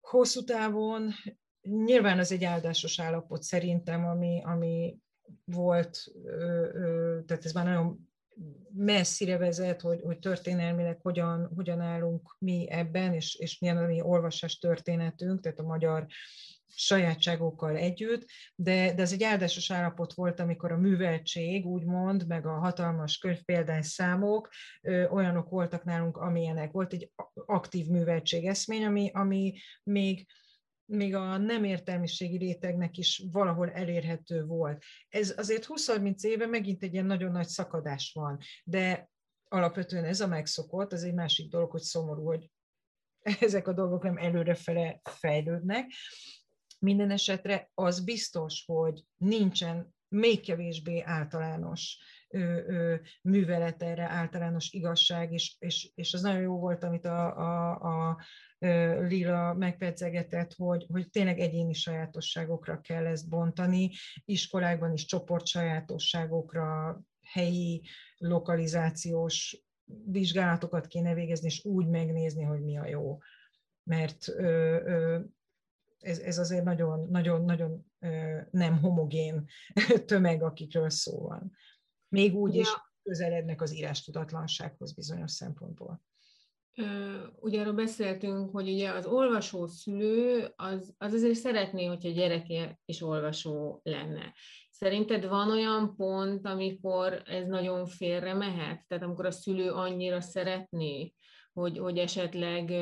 [0.00, 1.12] hosszú távon
[1.60, 4.98] nyilván az egy áldásos állapot szerintem, ami, ami
[5.44, 6.04] volt,
[7.26, 8.08] tehát ez már nagyon
[8.74, 14.00] messzire vezet, hogy, hogy történelmileg hogyan, hogyan állunk mi ebben, és, és milyen a mi
[14.00, 16.06] olvasás történetünk, tehát a magyar
[16.74, 22.58] sajátságokkal együtt, de, de ez egy áldásos állapot volt, amikor a műveltség, úgymond, meg a
[22.58, 24.48] hatalmas könyvpéldányszámok
[24.82, 26.72] ö, olyanok voltak nálunk, amilyenek.
[26.72, 30.26] Volt egy aktív műveltség eszmény, ami, ami még
[30.90, 34.82] még a nem értelmiségi rétegnek is valahol elérhető volt.
[35.08, 39.10] Ez azért 20-30 éve megint egy ilyen nagyon nagy szakadás van, de
[39.48, 42.50] alapvetően ez a megszokott, az egy másik dolog, hogy szomorú, hogy
[43.40, 45.92] ezek a dolgok nem előrefele fejlődnek.
[46.78, 51.98] Minden esetre az biztos, hogy nincsen még kevésbé általános
[53.22, 58.18] művelet erre, általános igazság, és, és, és az nagyon jó volt, amit a, a, a
[59.00, 63.90] Lila megpedzegetett, hogy, hogy tényleg egyéni sajátosságokra kell ezt bontani,
[64.24, 67.82] iskolákban is csoport sajátosságokra, helyi,
[68.16, 69.64] lokalizációs
[70.04, 73.18] vizsgálatokat kéne végezni, és úgy megnézni, hogy mi a jó.
[73.82, 74.42] Mert ö,
[74.84, 75.20] ö,
[75.98, 77.86] ez, ez azért nagyon, nagyon, nagyon
[78.50, 79.44] nem homogén
[80.06, 81.52] tömeg, akikről szó van.
[82.10, 82.60] Még úgy ja.
[82.60, 82.68] is
[83.02, 86.02] közelednek az írástudatlansághoz bizonyos szempontból.
[87.40, 92.80] Ugye arról beszéltünk, hogy ugye az olvasó szülő az, az azért szeretné, hogyha a gyereke
[92.84, 94.34] is olvasó lenne.
[94.70, 98.84] Szerinted van olyan pont, amikor ez nagyon félre mehet?
[98.86, 101.14] Tehát amikor a szülő annyira szeretné,
[101.52, 102.72] hogy, hogy esetleg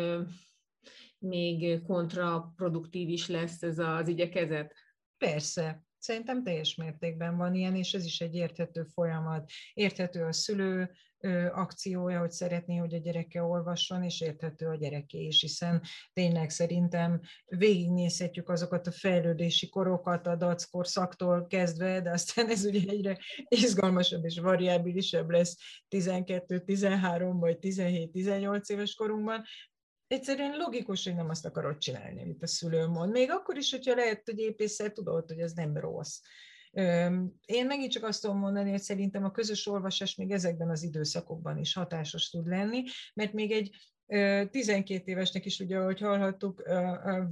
[1.18, 4.74] még kontraproduktív is lesz ez az igyekezet?
[5.16, 9.50] Persze, Szerintem teljes mértékben van ilyen, és ez is egy érthető folyamat.
[9.74, 10.90] Érthető a szülő
[11.52, 15.82] akciója, hogy szeretné, hogy a gyereke olvasson, és érthető a gyereké is, hiszen
[16.12, 23.18] tényleg szerintem végignézhetjük azokat a fejlődési korokat a dackorszaktól kezdve, de aztán ez ugye egyre
[23.48, 25.56] izgalmasabb és variábilisebb lesz
[25.88, 29.44] 12, 13 vagy 17-18 éves korunkban,
[30.08, 33.10] egyszerűen logikus, hogy nem azt akarod csinálni, amit a szülő mond.
[33.12, 36.20] Még akkor is, hogyha lehet, hogy épészel tudod, hogy ez nem rossz.
[37.44, 41.58] Én megint csak azt tudom mondani, hogy szerintem a közös olvasás még ezekben az időszakokban
[41.58, 42.82] is hatásos tud lenni,
[43.14, 43.76] mert még egy
[44.50, 46.62] 12 évesnek is, ugye, ahogy hallhattuk,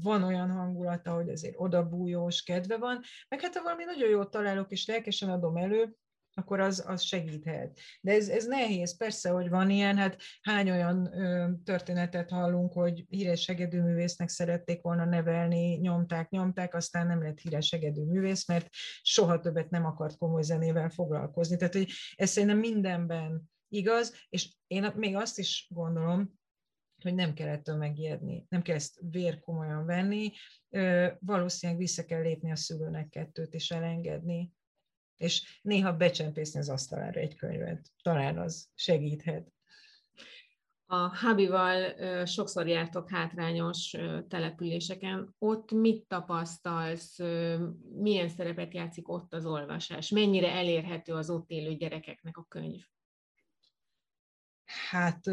[0.02, 4.70] van olyan hangulata, hogy azért odabújós kedve van, meg hát ha valami nagyon jót találok,
[4.70, 5.96] és lelkesen adom elő,
[6.38, 7.79] akkor az, az segíthet.
[8.01, 13.05] De ez, ez nehéz, persze, hogy van ilyen, hát hány olyan ö, történetet hallunk, hogy
[13.09, 18.68] híres segedűművésznek szerették volna nevelni, nyomták, nyomták, aztán nem lett híres segedűművész, mert
[19.03, 21.57] soha többet nem akart komoly zenével foglalkozni.
[21.57, 26.35] Tehát, hogy ez szerintem mindenben igaz, és én még azt is gondolom,
[27.03, 30.33] hogy nem kell ettől megijedni, nem kell ezt vér komolyan venni,
[31.18, 34.53] valószínűleg vissza kell lépni a szülőnek kettőt, és elengedni,
[35.16, 37.88] és néha becsempészni az asztalára egy könyvet.
[38.02, 39.55] Talán az segíthet.
[40.88, 41.94] A Habival
[42.26, 43.96] sokszor jártok hátrányos
[44.29, 45.35] településeken.
[45.38, 47.18] Ott mit tapasztalsz,
[47.94, 50.11] milyen szerepet játszik ott az olvasás?
[50.11, 52.83] Mennyire elérhető az ott élő gyerekeknek a könyv?
[54.90, 55.26] Hát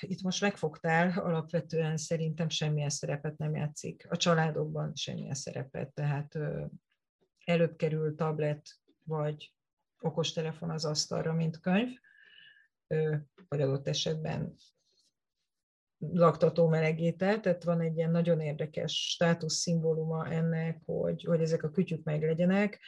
[0.00, 4.06] itt most megfogtál, alapvetően szerintem semmilyen szerepet nem játszik.
[4.10, 6.38] A családokban semmilyen szerepet, tehát
[7.44, 8.68] előbb kerül tablet,
[9.08, 9.54] vagy
[10.00, 11.98] okostelefon az asztalra, mint könyv,
[13.48, 14.54] vagy adott esetben
[15.98, 22.04] laktató melegétel, tehát van egy ilyen nagyon érdekes státuszszimbóluma ennek, hogy, hogy ezek a kütyük
[22.04, 22.80] meg legyenek,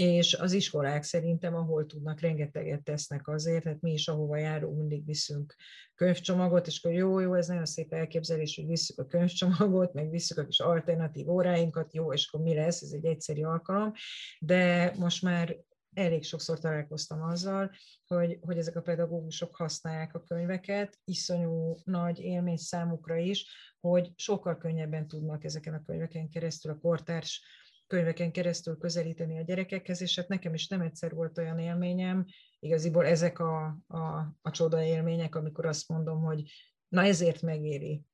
[0.00, 5.04] és az iskolák szerintem, ahol tudnak, rengeteget tesznek azért, hát mi is, ahova járunk, mindig
[5.06, 5.54] viszünk
[5.94, 10.38] könyvcsomagot, és akkor jó, jó, ez nagyon szép elképzelés, hogy visszük a könyvcsomagot, meg visszük
[10.38, 13.92] a kis alternatív óráinkat, jó, és akkor mi lesz, ez egy egyszerű alkalom,
[14.38, 15.56] de most már
[15.94, 17.70] elég sokszor találkoztam azzal,
[18.06, 23.46] hogy, hogy ezek a pedagógusok használják a könyveket, iszonyú nagy élmény számukra is,
[23.80, 27.42] hogy sokkal könnyebben tudnak ezeken a könyveken keresztül a kortárs
[27.90, 32.26] könyveken keresztül közelíteni a gyerekekhez, és hát nekem is nem egyszer volt olyan élményem,
[32.58, 33.98] igaziból ezek a, a,
[34.42, 36.42] a csoda élmények, amikor azt mondom, hogy
[36.88, 38.04] na ezért megéri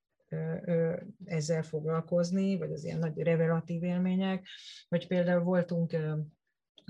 [1.25, 4.49] ezzel foglalkozni, vagy az ilyen nagy revelatív élmények,
[4.89, 5.97] hogy például voltunk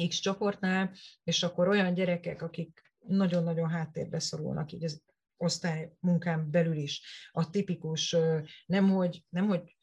[0.09, 0.93] X csoportnál,
[1.25, 5.03] és akkor olyan gyerekek, akik nagyon-nagyon háttérbe szorulnak, így az
[5.37, 8.17] osztály munkán belül is, a tipikus,
[8.67, 9.76] nemhogy, nemhogy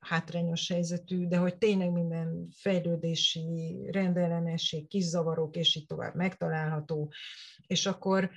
[0.00, 7.12] hátrányos helyzetű, de hogy tényleg minden fejlődési rendellenesség, kis zavarok, és így tovább megtalálható,
[7.66, 8.30] és akkor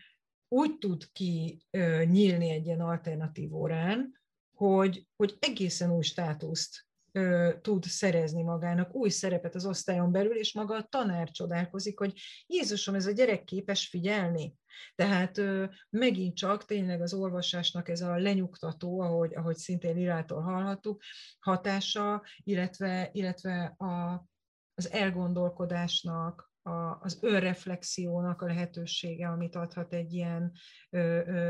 [0.47, 1.61] úgy tud ki
[2.05, 4.21] nyílni egy ilyen alternatív órán,
[4.53, 10.53] hogy, hogy egészen új státuszt ö, tud szerezni magának új szerepet az osztályon belül, és
[10.53, 12.13] maga a tanár csodálkozik, hogy
[12.47, 14.55] Jézusom, ez a gyerek képes figyelni.
[14.95, 21.01] Tehát ö, megint csak tényleg az olvasásnak ez a lenyugtató, ahogy, ahogy szintén Lilától hallhattuk,
[21.39, 24.25] hatása, illetve, illetve a,
[24.73, 30.51] az elgondolkodásnak, a, az önreflexiónak a lehetősége, amit adhat egy ilyen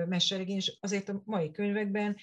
[0.08, 2.18] meseregény, és azért a mai könyvekben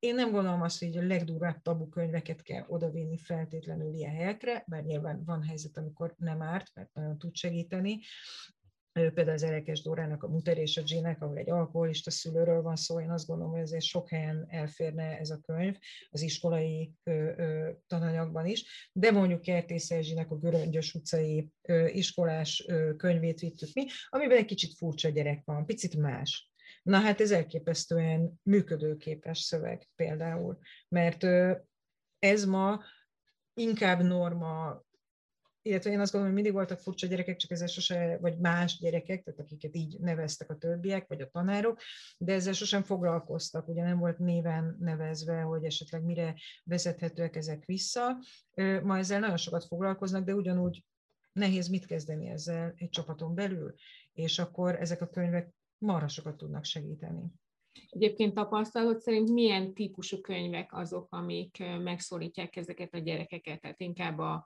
[0.00, 4.84] én nem gondolom azt, hogy a legdurvább tabu könyveket kell odavinni feltétlenül ilyen helyekre, bár
[4.84, 8.00] nyilván van helyzet, amikor nem árt, mert nagyon tud segíteni,
[8.92, 13.00] például az Elekes Dórának a Muter és a Ginek, ahol egy alkoholista szülőről van szó,
[13.00, 15.76] én azt gondolom, hogy ezért sok helyen elférne ez a könyv,
[16.10, 22.64] az iskolai ö, ö, tananyagban is, de mondjuk Kertész Erzsinek a Göröngyös utcai ö, iskolás
[22.66, 26.50] ö, könyvét vittük mi, amiben egy kicsit furcsa gyerek van, picit más.
[26.82, 30.58] Na hát ez elképesztően működőképes szöveg például,
[30.88, 31.24] mert
[32.18, 32.82] ez ma
[33.54, 34.82] inkább norma
[35.62, 39.22] illetve én azt gondolom, hogy mindig voltak furcsa gyerekek, csak ezzel sose, vagy más gyerekek,
[39.22, 41.80] tehát akiket így neveztek a többiek, vagy a tanárok,
[42.18, 48.16] de ezzel sosem foglalkoztak, ugye nem volt néven nevezve, hogy esetleg mire vezethetőek ezek vissza.
[48.82, 50.84] Ma ezzel nagyon sokat foglalkoznak, de ugyanúgy
[51.32, 53.74] nehéz mit kezdeni ezzel egy csapaton belül,
[54.12, 57.22] és akkor ezek a könyvek marha sokat tudnak segíteni.
[57.88, 63.60] Egyébként tapasztalat szerint milyen típusú könyvek azok, amik megszólítják ezeket a gyerekeket?
[63.60, 64.44] Tehát inkább a,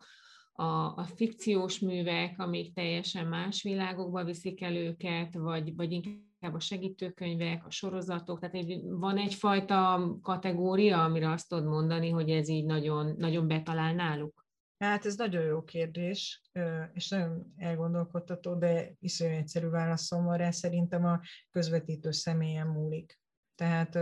[0.52, 0.64] a,
[0.96, 7.66] a fikciós művek, amik teljesen más világokba viszik el őket, vagy, vagy inkább a segítőkönyvek,
[7.66, 13.48] a sorozatok, tehát van egyfajta kategória, amire azt tudod mondani, hogy ez így nagyon, nagyon
[13.48, 14.43] betalál náluk?
[14.84, 16.42] Hát ez nagyon jó kérdés,
[16.92, 21.20] és nagyon elgondolkodtató, de iszonyú egyszerű válaszom van rá, szerintem a
[21.50, 23.22] közvetítő személyen múlik
[23.56, 23.94] tehát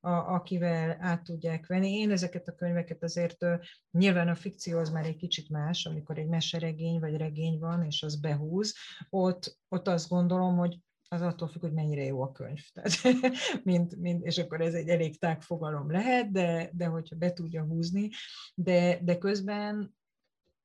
[0.00, 1.92] a, akivel át tudják venni.
[1.92, 3.46] Én ezeket a könyveket azért
[3.90, 8.02] nyilván a fikció az már egy kicsit más, amikor egy meseregény vagy regény van, és
[8.02, 8.74] az behúz,
[9.10, 12.60] ott, ott azt gondolom, hogy az attól függ, hogy mennyire jó a könyv.
[12.74, 17.32] Tehát, mint, mint, és akkor ez egy elég tág fogalom lehet, de, de hogyha be
[17.32, 18.08] tudja húzni,
[18.54, 19.96] de, de közben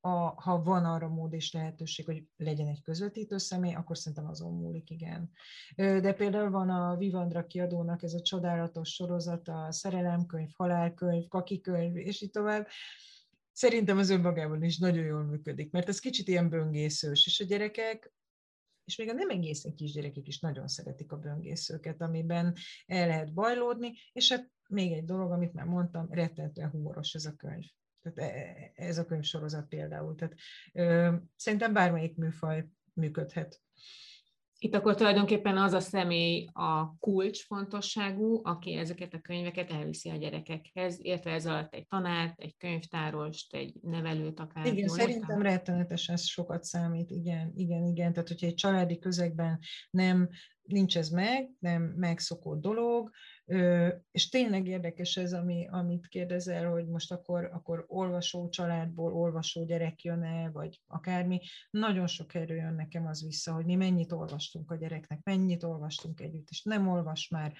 [0.05, 4.53] a, ha van arra mód és lehetőség, hogy legyen egy közvetítő személy, akkor szerintem azon
[4.53, 5.31] múlik, igen.
[5.75, 12.21] De például van a Vivandra kiadónak ez a csodálatos sorozata, a szerelemkönyv, halálkönyv, kakikönyv, és
[12.21, 12.67] így tovább.
[13.51, 18.13] Szerintem az önmagában is nagyon jól működik, mert ez kicsit ilyen böngészős, és a gyerekek
[18.85, 23.93] és még a nem egészen kisgyerekek is nagyon szeretik a böngészőket, amiben el lehet bajlódni,
[24.13, 27.65] és hát még egy dolog, amit már mondtam, rettentően humoros ez a könyv.
[28.03, 30.15] Tehát e, ez a könyvsorozat például.
[30.15, 30.35] Tehát
[30.73, 33.61] ö, szerintem bármelyik műfaj működhet.
[34.63, 40.99] Itt akkor tulajdonképpen az a személy a kulcsfontosságú, aki ezeket a könyveket elviszi a gyerekekhez,
[41.01, 44.65] értve ez alatt egy tanárt, egy könyvtárost, egy nevelőt akár.
[44.65, 48.13] Igen, szerintem rettenetesen sokat számít, igen, igen, igen.
[48.13, 50.29] Tehát, hogyha egy családi közegben nem
[50.63, 53.11] nincs ez meg, nem megszokott dolog,
[54.11, 60.03] és tényleg érdekes ez, ami, amit kérdezel, hogy most akkor, akkor olvasó családból olvasó gyerek
[60.03, 61.39] jön-e, vagy akármi.
[61.69, 66.19] Nagyon sok erő jön nekem az vissza, hogy mi mennyit olvastunk a gyereknek, mennyit olvastunk
[66.19, 67.53] együtt, és nem olvas már.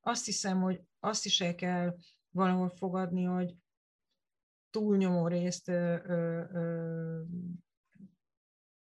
[0.00, 1.96] Azt hiszem, hogy azt is el kell
[2.30, 3.54] valahol fogadni, hogy
[4.70, 7.20] túlnyomó részt ö, ö, ö,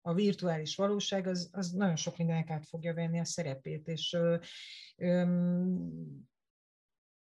[0.01, 4.35] a virtuális valóság az, az nagyon sok mindenek át fogja venni a szerepét, és ö,
[4.95, 5.23] ö,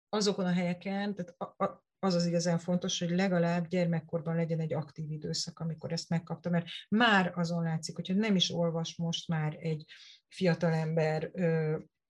[0.08, 4.72] azokon a helyeken, tehát a, a, az az igazán fontos, hogy legalább gyermekkorban legyen egy
[4.72, 9.56] aktív időszak, amikor ezt megkapta, mert már azon látszik, hogyha nem is olvas most már
[9.60, 9.84] egy
[10.28, 11.30] fiatalember,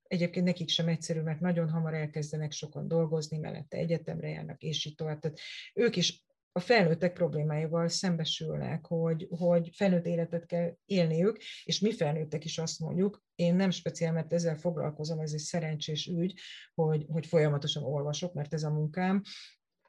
[0.03, 4.95] egyébként nekik sem egyszerű, mert nagyon hamar elkezdenek sokan dolgozni, mellette egyetemre járnak, és így
[4.95, 5.19] tovább.
[5.19, 5.39] Tehát
[5.75, 6.25] ők is
[6.57, 12.81] a felnőttek problémáival szembesülnek, hogy, hogy felnőtt életet kell élniük, és mi felnőttek is azt
[12.81, 16.41] mondjuk, én nem speciál, mert ezzel foglalkozom, ez egy szerencsés ügy,
[16.75, 19.23] hogy, hogy folyamatosan olvasok, mert ez a munkám,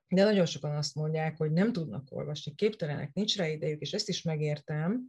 [0.08, 4.10] de nagyon sokan azt mondják, hogy nem tudnak olvasni, képtelenek, nincs rá idejük, és ezt
[4.10, 5.08] is megértem.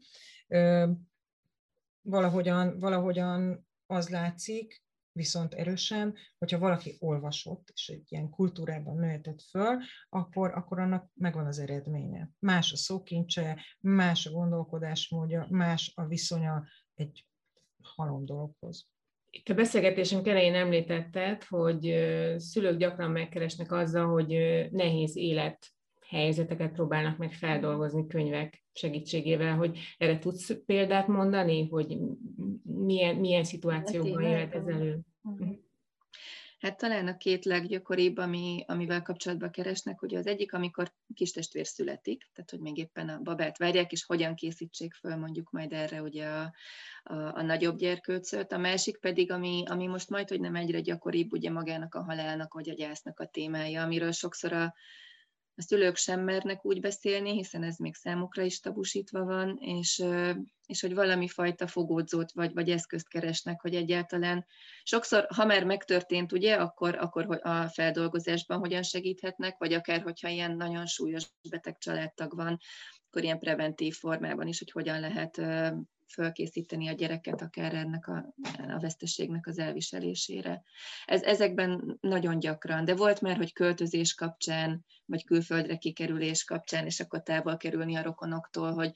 [2.01, 4.83] Valahogyan, valahogyan az látszik,
[5.13, 9.77] viszont erősen, hogyha valaki olvasott, és egy ilyen kultúrában nőhetett föl,
[10.09, 12.31] akkor, akkor annak megvan az eredménye.
[12.39, 17.27] Más a szókincse, más a gondolkodásmódja, más a viszonya egy
[17.83, 18.89] halom dologhoz.
[19.31, 21.83] Itt a beszélgetésünk elején említetted, hogy
[22.37, 24.29] szülők gyakran megkeresnek azzal, hogy
[24.71, 25.78] nehéz élet
[26.09, 31.99] helyzeteket próbálnak meg feldolgozni könyvek segítségével, hogy erre tudsz példát mondani, hogy
[32.63, 35.01] milyen, milyen szituációban jöhet ez elő?
[35.21, 35.51] Mhm.
[36.59, 42.31] Hát talán a két leggyakoribb, ami, amivel kapcsolatban keresnek, ugye az egyik, amikor kistestvér születik,
[42.33, 46.27] tehát hogy még éppen a babát várják, és hogyan készítsék föl mondjuk majd erre ugye
[46.27, 46.53] a,
[47.03, 48.53] a, a nagyobb gyerkőcöt.
[48.53, 52.55] A másik pedig, ami, ami most majd, hogy nem egyre gyakoribb, ugye magának a halálnak
[52.55, 54.75] vagy a gyásznak a témája, amiről sokszor a,
[55.59, 60.05] a szülők sem mernek úgy beszélni, hiszen ez még számukra is tabusítva van, és,
[60.67, 64.47] és hogy valami fajta fogódzót vagy, vagy eszközt keresnek, hogy egyáltalán
[64.83, 70.57] sokszor, ha már megtörtént, ugye, akkor, akkor a feldolgozásban hogyan segíthetnek, vagy akár, hogyha ilyen
[70.57, 72.59] nagyon súlyos beteg családtag van,
[73.09, 75.37] akkor ilyen preventív formában is, hogy hogyan lehet
[76.13, 78.35] fölkészíteni a gyereket akár ennek a,
[78.69, 80.63] a veszteségnek az elviselésére.
[81.05, 87.01] Ez, ezekben nagyon gyakran, de volt már, hogy költözés kapcsán, vagy külföldre kikerülés kapcsán, és
[87.01, 88.93] akkor távol kerülni a rokonoktól, hogy,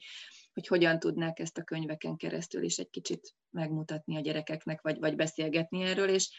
[0.53, 5.15] hogy hogyan tudnák ezt a könyveken keresztül is egy kicsit megmutatni a gyerekeknek, vagy, vagy
[5.15, 6.29] beszélgetni erről, és,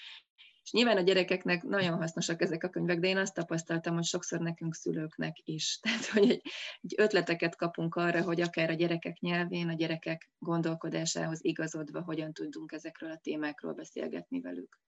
[0.65, 4.41] és nyilván a gyerekeknek nagyon hasznosak ezek a könyvek, de én azt tapasztaltam, hogy sokszor
[4.41, 5.79] nekünk szülőknek is.
[5.83, 6.43] Tehát, hogy egy,
[6.81, 12.73] egy ötleteket kapunk arra, hogy akár a gyerekek nyelvén, a gyerekek gondolkodásához igazodva, hogyan tudunk
[12.73, 14.81] ezekről a témákról beszélgetni velük.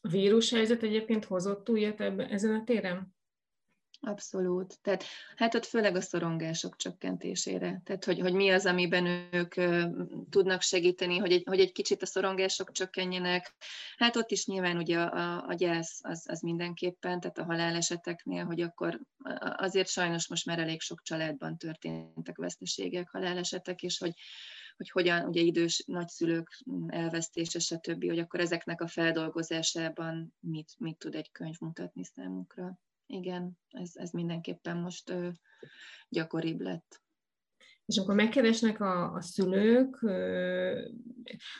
[0.00, 3.14] A vírushelyzet egyébként hozott újat ebben, ezen a téren?
[4.06, 4.78] Abszolút.
[4.80, 5.04] Tehát
[5.36, 7.80] hát ott főleg a szorongások csökkentésére.
[7.84, 9.54] Tehát, hogy, hogy mi az, amiben ők
[10.30, 13.54] tudnak segíteni, hogy egy, hogy egy kicsit a szorongások csökkenjenek.
[13.96, 18.44] Hát ott is nyilván ugye a, a, a gyász az, az mindenképpen, tehát a haláleseteknél,
[18.44, 19.00] hogy akkor
[19.56, 24.12] azért sajnos most már elég sok családban történtek veszteségek, halálesetek, és hogy,
[24.76, 31.14] hogy hogyan, ugye idős nagyszülők elvesztése, stb., hogy akkor ezeknek a feldolgozásában mit, mit tud
[31.14, 35.28] egy könyv mutatni számukra igen, ez, ez mindenképpen most ö,
[36.08, 37.02] gyakoribb lett.
[37.86, 39.98] És amikor megkeresnek a, a szülők,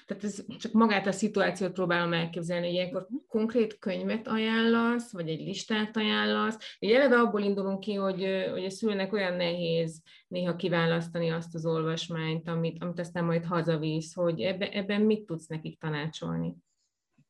[0.07, 5.41] tehát ez csak magát a szituációt próbálom elképzelni, hogy ilyenkor konkrét könyvet ajánlasz, vagy egy
[5.41, 6.77] listát ajánlasz.
[6.81, 11.67] Ugye eleve abból indulunk ki, hogy, hogy a szülőnek olyan nehéz néha kiválasztani azt az
[11.67, 16.57] olvasmányt, amit, amit aztán majd hazavisz, hogy ebbe, ebben mit tudsz nekik tanácsolni?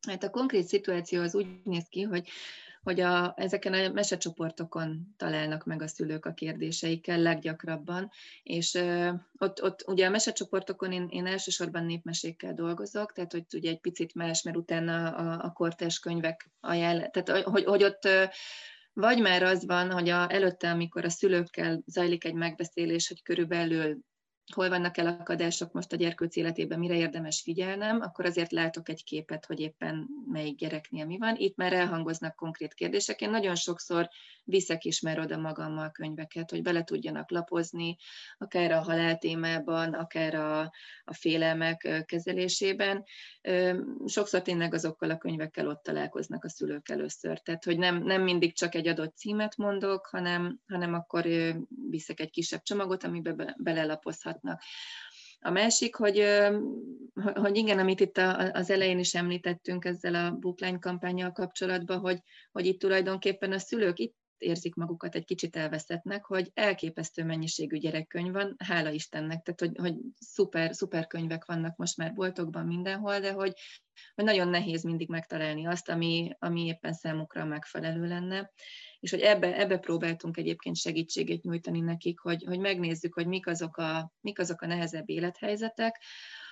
[0.07, 2.27] Hát a konkrét szituáció az úgy néz ki, hogy
[2.83, 8.09] hogy a, ezeken a mesecsoportokon találnak meg a szülők a kérdéseikkel leggyakrabban,
[8.43, 8.79] és
[9.37, 14.15] ott, ott ugye a mesecsoportokon én, én elsősorban népmesékkel dolgozok, tehát hogy ugye egy picit
[14.15, 18.07] más, mert utána a, a kortás könyvek ajánl, tehát hogy, hogy ott
[18.93, 23.97] vagy már az van, hogy a, előtte, amikor a szülőkkel zajlik egy megbeszélés, hogy körülbelül
[24.51, 29.45] hol vannak elakadások most a gyerkőc életében, mire érdemes figyelnem, akkor azért látok egy képet,
[29.45, 31.35] hogy éppen melyik gyereknél mi van.
[31.35, 33.21] Itt már elhangoznak konkrét kérdések.
[33.21, 34.09] Én nagyon sokszor
[34.43, 37.97] viszek is már oda magammal könyveket, hogy bele tudjanak lapozni,
[38.37, 40.59] akár a halál témában, akár a,
[41.03, 43.03] a félelmek kezelésében.
[44.05, 47.39] Sokszor tényleg azokkal a könyvekkel ott találkoznak a szülők először.
[47.39, 51.25] Tehát, hogy nem, nem mindig csak egy adott címet mondok, hanem, hanem akkor
[51.89, 53.55] viszek egy kisebb csomagot, amiben
[54.41, 54.61] belelapozhatnak.
[55.39, 56.25] A másik, hogy,
[57.33, 58.17] hogy igen, amit itt
[58.51, 62.19] az elején is említettünk ezzel a bookline kampányjal kapcsolatban, hogy,
[62.51, 68.31] hogy itt tulajdonképpen a szülők itt érzik magukat egy kicsit elveszettnek, hogy elképesztő mennyiségű gyerekkönyv
[68.31, 73.31] van, hála Istennek, tehát hogy, hogy szuper, szuper könyvek vannak most már boltokban mindenhol, de
[73.31, 73.53] hogy,
[74.15, 78.51] hogy nagyon nehéz mindig megtalálni azt, ami, ami éppen számukra megfelelő lenne.
[79.03, 83.77] És hogy ebbe, ebbe próbáltunk egyébként segítséget nyújtani nekik, hogy, hogy megnézzük, hogy mik azok,
[83.77, 86.01] a, mik azok a nehezebb élethelyzetek,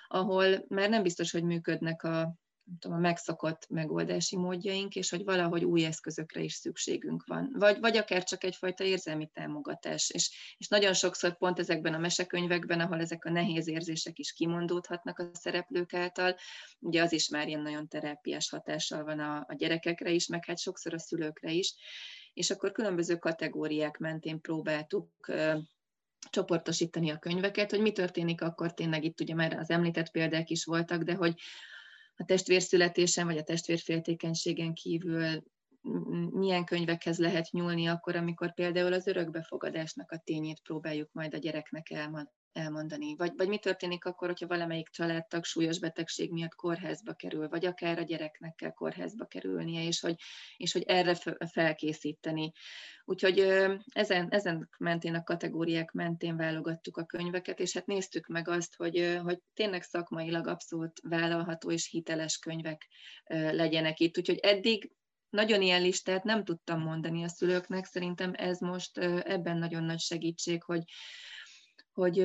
[0.08, 2.36] ahol már nem biztos, hogy működnek a,
[2.80, 7.56] tudom, a megszokott megoldási módjaink, és hogy valahogy új eszközökre is szükségünk van.
[7.58, 10.10] Vagy, vagy akár csak egyfajta érzelmi támogatás.
[10.10, 15.20] És, és nagyon sokszor pont ezekben a mesekönyvekben, ahol ezek a nehéz érzések is kimondódhatnak
[15.20, 16.36] a szereplők által,
[16.80, 20.60] ugye az is már ilyen nagyon terápiás hatással van a, a gyerekekre is, meg hát
[20.60, 21.74] sokszor a szülőkre is.
[22.34, 25.10] És akkor különböző kategóriák mentén próbáltuk
[26.30, 30.66] csoportosítani a könyveket, hogy mi történik akkor tényleg itt ugye már az említett példák is
[30.66, 31.34] voltak, de hogy
[32.16, 35.44] a testvérszületésen vagy a testvérféltékenységen kívül
[36.30, 41.90] milyen könyvekhez lehet nyúlni akkor, amikor például az örökbefogadásnak a tényét próbáljuk majd a gyereknek
[42.54, 43.16] elmondani.
[43.16, 47.98] Vagy, vagy mi történik akkor, hogyha valamelyik családtag súlyos betegség miatt kórházba kerül, vagy akár
[47.98, 50.16] a gyereknek kell kórházba kerülnie, és hogy,
[50.58, 51.16] és hogy erre
[51.52, 52.52] felkészíteni.
[53.06, 53.40] Úgyhogy
[53.94, 59.20] ezen, ezen mentén a kategóriák mentén válogattuk a könyveket, és hát néztük meg azt, hogy,
[59.24, 62.88] hogy tényleg szakmailag abszolút vállalható és hiteles könyvek
[63.30, 64.18] legyenek itt.
[64.18, 64.92] Úgyhogy eddig
[65.30, 70.64] nagyon ilyen listát nem tudtam mondani a szülőknek, szerintem ez most ebben nagyon nagy segítség,
[70.64, 70.84] hogy,
[71.94, 72.18] hogy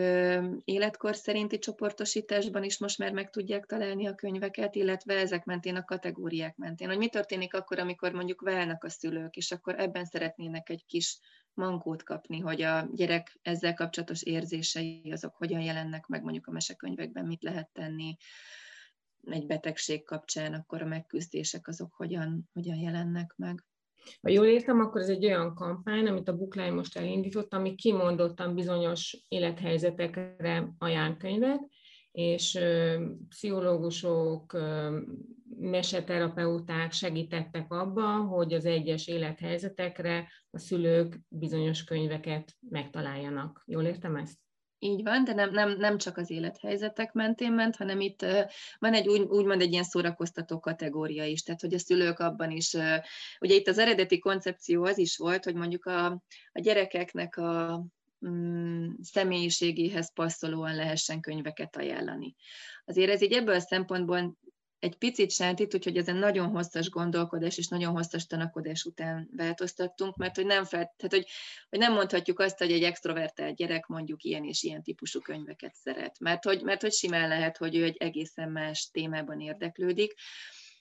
[0.64, 5.84] életkor szerinti csoportosításban is most már meg tudják találni a könyveket, illetve ezek mentén a
[5.84, 6.88] kategóriák mentén.
[6.88, 11.18] Hogy mi történik akkor, amikor mondjuk válnak a szülők, és akkor ebben szeretnének egy kis
[11.54, 17.26] mankót kapni, hogy a gyerek ezzel kapcsolatos érzései azok hogyan jelennek meg mondjuk a mesekönyvekben,
[17.26, 18.16] mit lehet tenni
[19.24, 23.64] egy betegség kapcsán, akkor a megküzdések azok hogyan, hogyan jelennek meg.
[24.22, 28.54] Ha jól értem, akkor ez egy olyan kampány, amit a Bookline most elindított, ami kimondottan
[28.54, 31.60] bizonyos élethelyzetekre ajánl könyvet,
[32.12, 32.58] és
[33.28, 34.58] pszichológusok,
[35.58, 43.62] meseterapeuták segítettek abban, hogy az egyes élethelyzetekre a szülők bizonyos könyveket megtaláljanak.
[43.66, 44.45] Jól értem ezt?
[44.86, 48.26] Így van, de nem, nem, nem csak az élethelyzetek mentén ment, hanem itt
[48.78, 52.74] van egy úgy, úgymond egy ilyen szórakoztató kategória is, tehát hogy a szülők abban is,
[53.40, 56.06] ugye itt az eredeti koncepció az is volt, hogy mondjuk a,
[56.52, 57.84] a gyerekeknek a
[58.28, 62.34] mm, személyiségéhez passzolóan lehessen könyveket ajánlani.
[62.84, 64.36] Azért ez így ebből a szempontból
[64.86, 70.36] egy picit sátít, úgyhogy ezen nagyon hosszas gondolkodás és nagyon hosszas tanakodás után változtattunk, mert
[70.36, 71.26] hogy nem, fel, tehát, hogy,
[71.68, 76.18] hogy nem mondhatjuk azt, hogy egy extrovertált gyerek mondjuk ilyen és ilyen típusú könyveket szeret,
[76.20, 80.14] mert hogy, mert hogy simán lehet, hogy ő egy egészen más témában érdeklődik,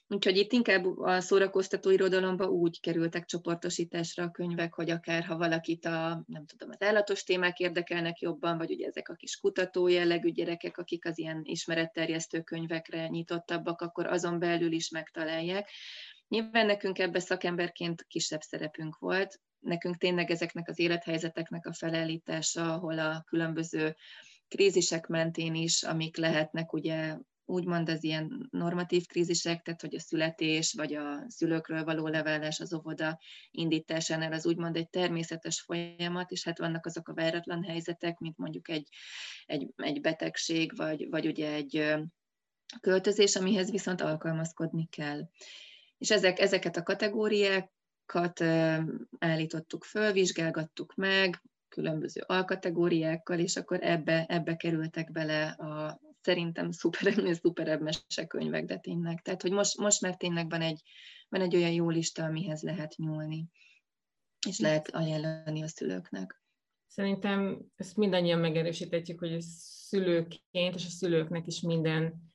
[0.08, 5.84] Úgyhogy itt inkább a szórakoztató irodalomba úgy kerültek csoportosításra a könyvek, hogy akár ha valakit
[5.84, 10.30] a, nem tudom, az állatos témák érdekelnek jobban, vagy ugye ezek a kis kutató jellegű
[10.30, 15.70] gyerekek, akik az ilyen ismeretterjesztő könyvekre nyitottabbak, akkor azon belül is megtalálják.
[16.28, 22.98] Nyilván nekünk ebbe szakemberként kisebb szerepünk volt, nekünk tényleg ezeknek az élethelyzeteknek a felállítása, ahol
[22.98, 23.96] a különböző
[24.48, 27.16] krízisek mentén is, amik lehetnek ugye
[27.46, 32.74] úgymond az ilyen normatív krízisek, tehát hogy a születés, vagy a szülőkről való levállás az
[32.74, 33.18] óvoda
[33.50, 38.68] indításánál az úgymond egy természetes folyamat, és hát vannak azok a váratlan helyzetek, mint mondjuk
[38.68, 38.88] egy,
[39.46, 41.94] egy, egy betegség, vagy, vagy ugye egy
[42.80, 45.28] költözés, amihez viszont alkalmazkodni kell.
[45.98, 48.40] És ezek, ezeket a kategóriákat
[49.18, 57.34] állítottuk föl, vizsgálgattuk meg, különböző alkategóriákkal, és akkor ebbe, ebbe kerültek bele a, szerintem szuperebb,
[57.42, 59.22] szuperebb mesekönyvek, de tényleg.
[59.22, 60.82] Tehát, hogy most, most már tényleg van egy,
[61.28, 63.48] van egy olyan jó lista, amihez lehet nyúlni,
[64.48, 66.42] és lehet ajánlani a szülőknek.
[66.86, 72.34] Szerintem ezt mindannyian megerősíthetjük, hogy a szülőként és a szülőknek is minden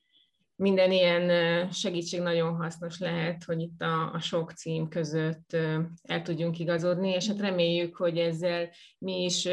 [0.56, 5.56] minden ilyen segítség nagyon hasznos lehet, hogy itt a, a sok cím között
[6.02, 9.48] el tudjunk igazodni, és hát reméljük, hogy ezzel mi is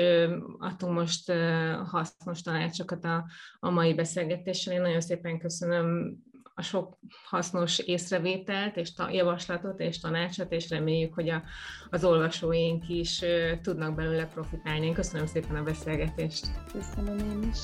[0.58, 1.32] adtunk most
[1.86, 3.26] hasznos tanácsokat a,
[3.60, 4.74] a mai beszélgetéssel.
[4.74, 6.18] Én nagyon szépen köszönöm
[6.60, 11.44] a sok hasznos észrevételt, és ta, javaslatot, és tanácsot, és reméljük, hogy a,
[11.90, 13.22] az olvasóink is
[13.62, 14.86] tudnak belőle profitálni.
[14.86, 16.48] Én köszönöm szépen a beszélgetést.
[16.72, 17.60] Köszönöm én is.